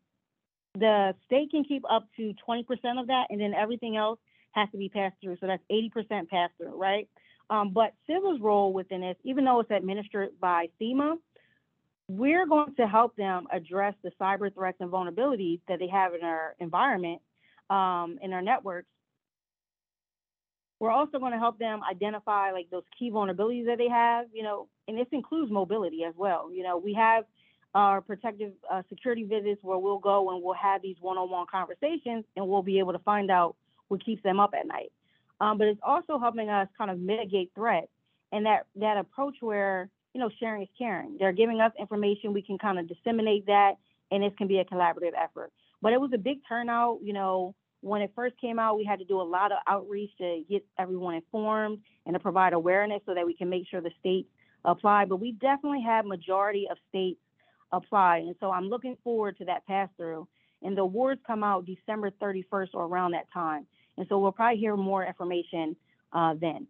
the 0.74 1.14
state 1.26 1.50
can 1.50 1.64
keep 1.64 1.82
up 1.90 2.06
to 2.16 2.34
20% 2.48 2.64
of 3.00 3.06
that, 3.08 3.26
and 3.30 3.40
then 3.40 3.54
everything 3.54 3.96
else 3.96 4.18
has 4.52 4.68
to 4.70 4.78
be 4.78 4.88
passed 4.88 5.16
through. 5.22 5.36
So 5.40 5.46
that's 5.46 5.62
80% 5.70 6.28
pass 6.28 6.50
through, 6.56 6.80
right? 6.80 7.08
Um, 7.48 7.72
but 7.72 7.92
CISA's 8.08 8.40
role 8.40 8.72
within 8.72 9.00
this, 9.00 9.16
even 9.24 9.44
though 9.44 9.60
it's 9.60 9.70
administered 9.70 10.30
by 10.40 10.68
FEMA, 10.80 11.16
we're 12.08 12.46
going 12.46 12.74
to 12.76 12.86
help 12.86 13.14
them 13.16 13.46
address 13.52 13.94
the 14.02 14.10
cyber 14.20 14.52
threats 14.52 14.78
and 14.80 14.90
vulnerabilities 14.90 15.60
that 15.68 15.78
they 15.78 15.88
have 15.88 16.14
in 16.14 16.22
our 16.22 16.54
environment, 16.58 17.20
um, 17.68 18.18
in 18.22 18.32
our 18.32 18.42
networks. 18.42 18.88
We're 20.80 20.90
also 20.90 21.18
going 21.18 21.32
to 21.32 21.38
help 21.38 21.58
them 21.58 21.80
identify 21.88 22.52
like 22.52 22.70
those 22.70 22.84
key 22.98 23.10
vulnerabilities 23.10 23.66
that 23.66 23.78
they 23.78 23.88
have, 23.88 24.26
you 24.32 24.42
know, 24.42 24.68
and 24.88 24.98
this 24.98 25.06
includes 25.12 25.52
mobility 25.52 26.04
as 26.04 26.14
well. 26.16 26.50
You 26.52 26.62
know, 26.62 26.78
we 26.78 26.94
have 26.94 27.24
our 27.74 28.00
protective 28.00 28.52
uh, 28.70 28.82
security 28.88 29.24
visits 29.24 29.62
where 29.62 29.78
we'll 29.78 29.98
go 29.98 30.30
and 30.30 30.42
we'll 30.42 30.54
have 30.54 30.82
these 30.82 30.96
one-on-one 31.00 31.46
conversations 31.50 32.24
and 32.36 32.48
we'll 32.48 32.62
be 32.62 32.78
able 32.78 32.92
to 32.92 32.98
find 33.00 33.30
out 33.30 33.56
what 33.88 34.04
keeps 34.04 34.22
them 34.22 34.40
up 34.40 34.54
at 34.58 34.66
night. 34.66 34.92
Um, 35.40 35.56
but 35.56 35.68
it's 35.68 35.80
also 35.82 36.18
helping 36.18 36.48
us 36.48 36.68
kind 36.76 36.90
of 36.90 36.98
mitigate 36.98 37.52
threats 37.54 37.88
and 38.32 38.46
that 38.46 38.66
that 38.76 38.96
approach 38.96 39.36
where 39.40 39.88
you 40.14 40.20
know 40.20 40.30
sharing 40.38 40.62
is 40.62 40.68
caring. 40.78 41.16
They're 41.18 41.32
giving 41.32 41.60
us 41.60 41.72
information, 41.78 42.32
we 42.32 42.42
can 42.42 42.58
kind 42.58 42.78
of 42.78 42.88
disseminate 42.88 43.46
that, 43.46 43.74
and 44.10 44.22
this 44.22 44.32
can 44.38 44.48
be 44.48 44.58
a 44.58 44.64
collaborative 44.64 45.12
effort. 45.16 45.52
But 45.82 45.92
it 45.92 46.00
was 46.00 46.10
a 46.14 46.18
big 46.18 46.38
turnout. 46.48 47.00
You 47.02 47.12
know, 47.12 47.54
when 47.80 48.02
it 48.02 48.12
first 48.14 48.38
came 48.40 48.58
out, 48.58 48.76
we 48.76 48.84
had 48.84 48.98
to 48.98 49.04
do 49.04 49.20
a 49.20 49.22
lot 49.22 49.52
of 49.52 49.58
outreach 49.66 50.10
to 50.18 50.42
get 50.48 50.64
everyone 50.78 51.14
informed 51.14 51.78
and 52.06 52.14
to 52.14 52.20
provide 52.20 52.52
awareness 52.52 53.00
so 53.06 53.14
that 53.14 53.26
we 53.26 53.34
can 53.34 53.48
make 53.48 53.66
sure 53.68 53.80
the 53.80 53.90
states 53.98 54.28
apply. 54.64 55.06
But 55.06 55.16
we 55.16 55.32
definitely 55.32 55.82
have 55.82 56.04
majority 56.04 56.66
of 56.70 56.76
states 56.88 57.20
apply. 57.72 58.18
And 58.18 58.34
so 58.40 58.50
I'm 58.50 58.68
looking 58.68 58.96
forward 59.02 59.38
to 59.38 59.44
that 59.46 59.66
pass 59.66 59.88
through. 59.96 60.26
And 60.62 60.76
the 60.76 60.82
awards 60.82 61.20
come 61.26 61.42
out 61.42 61.66
December 61.66 62.10
31st 62.10 62.68
or 62.74 62.84
around 62.84 63.12
that 63.12 63.26
time. 63.32 63.66
And 63.96 64.06
so 64.08 64.18
we'll 64.18 64.32
probably 64.32 64.58
hear 64.58 64.76
more 64.76 65.04
information 65.04 65.76
uh, 66.12 66.34
then. 66.40 66.66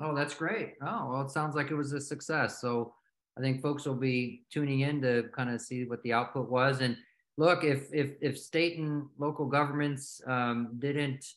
Oh, 0.00 0.14
that's 0.14 0.34
great. 0.34 0.74
Oh, 0.82 1.10
well, 1.10 1.22
it 1.22 1.30
sounds 1.30 1.54
like 1.54 1.70
it 1.70 1.74
was 1.74 1.92
a 1.92 2.00
success. 2.00 2.60
So 2.60 2.94
I 3.36 3.40
think 3.40 3.62
folks 3.62 3.86
will 3.86 3.94
be 3.94 4.42
tuning 4.50 4.80
in 4.80 5.00
to 5.02 5.24
kind 5.34 5.50
of 5.50 5.60
see 5.60 5.84
what 5.84 6.02
the 6.02 6.12
output 6.12 6.50
was. 6.50 6.80
And 6.80 6.96
look, 7.36 7.64
if 7.64 7.92
if 7.92 8.12
if 8.20 8.38
state 8.38 8.78
and 8.78 9.06
local 9.18 9.46
governments 9.46 10.20
um, 10.26 10.76
didn't, 10.78 11.34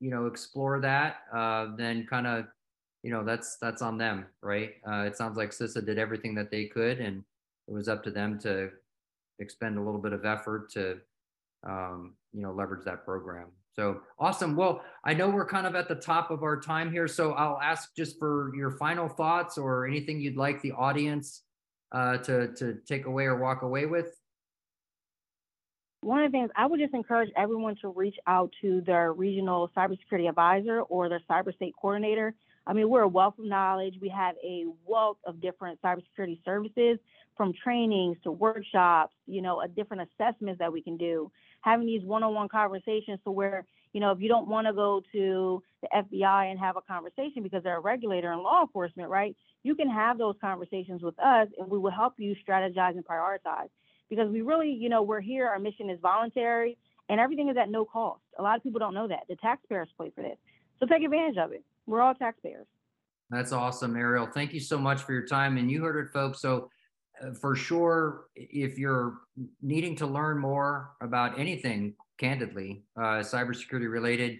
you 0.00 0.10
know, 0.10 0.26
explore 0.26 0.80
that, 0.80 1.18
uh, 1.34 1.68
then 1.76 2.06
kind 2.06 2.26
of, 2.26 2.46
you 3.02 3.10
know, 3.10 3.22
that's 3.24 3.56
that's 3.56 3.82
on 3.82 3.98
them, 3.98 4.26
right? 4.42 4.74
Uh, 4.86 5.02
it 5.02 5.16
sounds 5.16 5.36
like 5.36 5.50
CISA 5.50 5.84
did 5.84 5.98
everything 5.98 6.34
that 6.34 6.50
they 6.50 6.66
could, 6.66 6.98
and 6.98 7.22
it 7.68 7.72
was 7.72 7.88
up 7.88 8.02
to 8.04 8.10
them 8.10 8.38
to 8.40 8.70
expend 9.38 9.78
a 9.78 9.82
little 9.82 10.00
bit 10.00 10.12
of 10.12 10.24
effort 10.24 10.70
to 10.72 10.98
um, 11.66 12.14
you 12.32 12.42
know 12.42 12.52
leverage 12.52 12.84
that 12.84 13.04
program. 13.04 13.46
So 13.74 14.00
awesome. 14.18 14.56
Well 14.56 14.82
i 15.04 15.12
know 15.12 15.28
we're 15.28 15.46
kind 15.46 15.66
of 15.66 15.74
at 15.74 15.88
the 15.88 15.94
top 15.94 16.30
of 16.30 16.42
our 16.42 16.58
time 16.58 16.90
here 16.90 17.06
so 17.06 17.32
i'll 17.32 17.60
ask 17.60 17.94
just 17.94 18.18
for 18.18 18.52
your 18.56 18.70
final 18.70 19.08
thoughts 19.08 19.58
or 19.58 19.86
anything 19.86 20.18
you'd 20.18 20.36
like 20.36 20.62
the 20.62 20.72
audience 20.72 21.42
uh, 21.92 22.18
to 22.18 22.48
to 22.54 22.78
take 22.86 23.06
away 23.06 23.24
or 23.24 23.36
walk 23.36 23.62
away 23.62 23.86
with. 23.86 24.16
One 26.02 26.22
of 26.22 26.30
the 26.30 26.38
things 26.38 26.50
I 26.54 26.66
would 26.66 26.78
just 26.78 26.94
encourage 26.94 27.30
everyone 27.36 27.76
to 27.82 27.88
reach 27.88 28.16
out 28.26 28.52
to 28.62 28.80
their 28.82 29.12
regional 29.12 29.70
cybersecurity 29.76 30.28
advisor 30.28 30.82
or 30.82 31.08
their 31.08 31.20
cyber 31.28 31.54
state 31.54 31.74
coordinator. 31.80 32.34
I 32.66 32.72
mean, 32.72 32.88
we're 32.88 33.02
a 33.02 33.08
wealth 33.08 33.38
of 33.38 33.44
knowledge. 33.44 33.94
We 34.00 34.08
have 34.08 34.34
a 34.44 34.64
wealth 34.86 35.18
of 35.24 35.40
different 35.40 35.80
cybersecurity 35.82 36.44
services 36.44 36.98
from 37.36 37.52
trainings 37.62 38.16
to 38.24 38.32
workshops, 38.32 39.14
you 39.26 39.42
know, 39.42 39.60
a 39.60 39.68
different 39.68 40.08
assessments 40.08 40.58
that 40.58 40.72
we 40.72 40.82
can 40.82 40.96
do, 40.96 41.30
having 41.60 41.86
these 41.86 42.02
one-on-one 42.02 42.48
conversations 42.48 43.20
so 43.24 43.30
where, 43.30 43.66
you 43.92 44.00
know, 44.00 44.10
if 44.10 44.20
you 44.20 44.28
don't 44.28 44.48
want 44.48 44.66
to 44.66 44.72
go 44.72 45.02
to 45.12 45.62
the 45.82 45.88
FBI 45.94 46.50
and 46.50 46.58
have 46.58 46.76
a 46.76 46.80
conversation 46.80 47.42
because 47.42 47.62
they're 47.62 47.76
a 47.76 47.80
regulator 47.80 48.32
and 48.32 48.42
law 48.42 48.62
enforcement, 48.62 49.10
right? 49.10 49.36
You 49.62 49.74
can 49.74 49.90
have 49.90 50.18
those 50.18 50.34
conversations 50.40 51.02
with 51.02 51.18
us 51.18 51.48
and 51.58 51.68
we 51.70 51.78
will 51.78 51.90
help 51.90 52.14
you 52.18 52.34
strategize 52.46 52.92
and 52.92 53.04
prioritize 53.04 53.68
because 54.08 54.30
we 54.30 54.40
really, 54.40 54.70
you 54.70 54.88
know, 54.88 55.02
we're 55.02 55.20
here, 55.20 55.46
our 55.46 55.58
mission 55.58 55.90
is 55.90 55.98
voluntary 56.00 56.78
and 57.08 57.20
everything 57.20 57.48
is 57.48 57.56
at 57.56 57.68
no 57.70 57.84
cost. 57.84 58.22
A 58.38 58.42
lot 58.42 58.56
of 58.56 58.62
people 58.62 58.78
don't 58.78 58.94
know 58.94 59.08
that. 59.08 59.24
The 59.28 59.36
taxpayers 59.36 59.88
pay 60.00 60.10
for 60.14 60.22
this. 60.22 60.38
So 60.80 60.86
take 60.86 61.04
advantage 61.04 61.36
of 61.36 61.52
it. 61.52 61.64
We're 61.86 62.00
all 62.00 62.14
taxpayers. 62.14 62.66
That's 63.30 63.52
awesome, 63.52 63.96
Ariel. 63.96 64.26
Thank 64.26 64.52
you 64.52 64.60
so 64.60 64.78
much 64.78 65.02
for 65.02 65.12
your 65.12 65.26
time. 65.26 65.56
And 65.56 65.70
you 65.70 65.82
heard 65.82 66.04
it, 66.04 66.12
folks. 66.12 66.40
So 66.40 66.70
uh, 67.22 67.32
for 67.40 67.56
sure, 67.56 68.26
if 68.36 68.78
you're 68.78 69.18
needing 69.62 69.96
to 69.96 70.06
learn 70.06 70.38
more 70.38 70.92
about 71.00 71.38
anything, 71.38 71.94
candidly, 72.18 72.84
uh, 72.96 73.20
cybersecurity 73.20 73.90
related, 73.90 74.38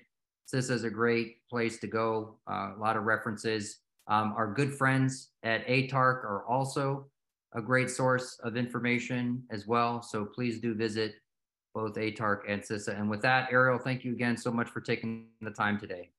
this 0.52 0.70
is 0.70 0.84
a 0.84 0.90
great 0.90 1.36
place 1.50 1.78
to 1.80 1.86
go. 1.86 2.38
Uh, 2.50 2.72
a 2.76 2.78
lot 2.78 2.96
of 2.96 3.04
references. 3.04 3.78
Um, 4.06 4.34
our 4.36 4.52
good 4.52 4.72
friends 4.72 5.30
at 5.42 5.66
ATARC 5.66 6.24
are 6.24 6.44
also 6.46 7.06
a 7.54 7.60
great 7.60 7.90
source 7.90 8.38
of 8.44 8.56
information 8.56 9.42
as 9.50 9.66
well. 9.66 10.02
So 10.02 10.24
please 10.24 10.60
do 10.60 10.74
visit 10.74 11.14
both 11.74 11.94
ATARC 11.94 12.40
and 12.48 12.62
CISA. 12.62 12.98
And 12.98 13.10
with 13.10 13.20
that, 13.22 13.48
Ariel, 13.50 13.78
thank 13.78 14.04
you 14.04 14.12
again 14.12 14.36
so 14.36 14.50
much 14.50 14.68
for 14.68 14.80
taking 14.80 15.26
the 15.40 15.50
time 15.50 15.78
today. 15.78 16.10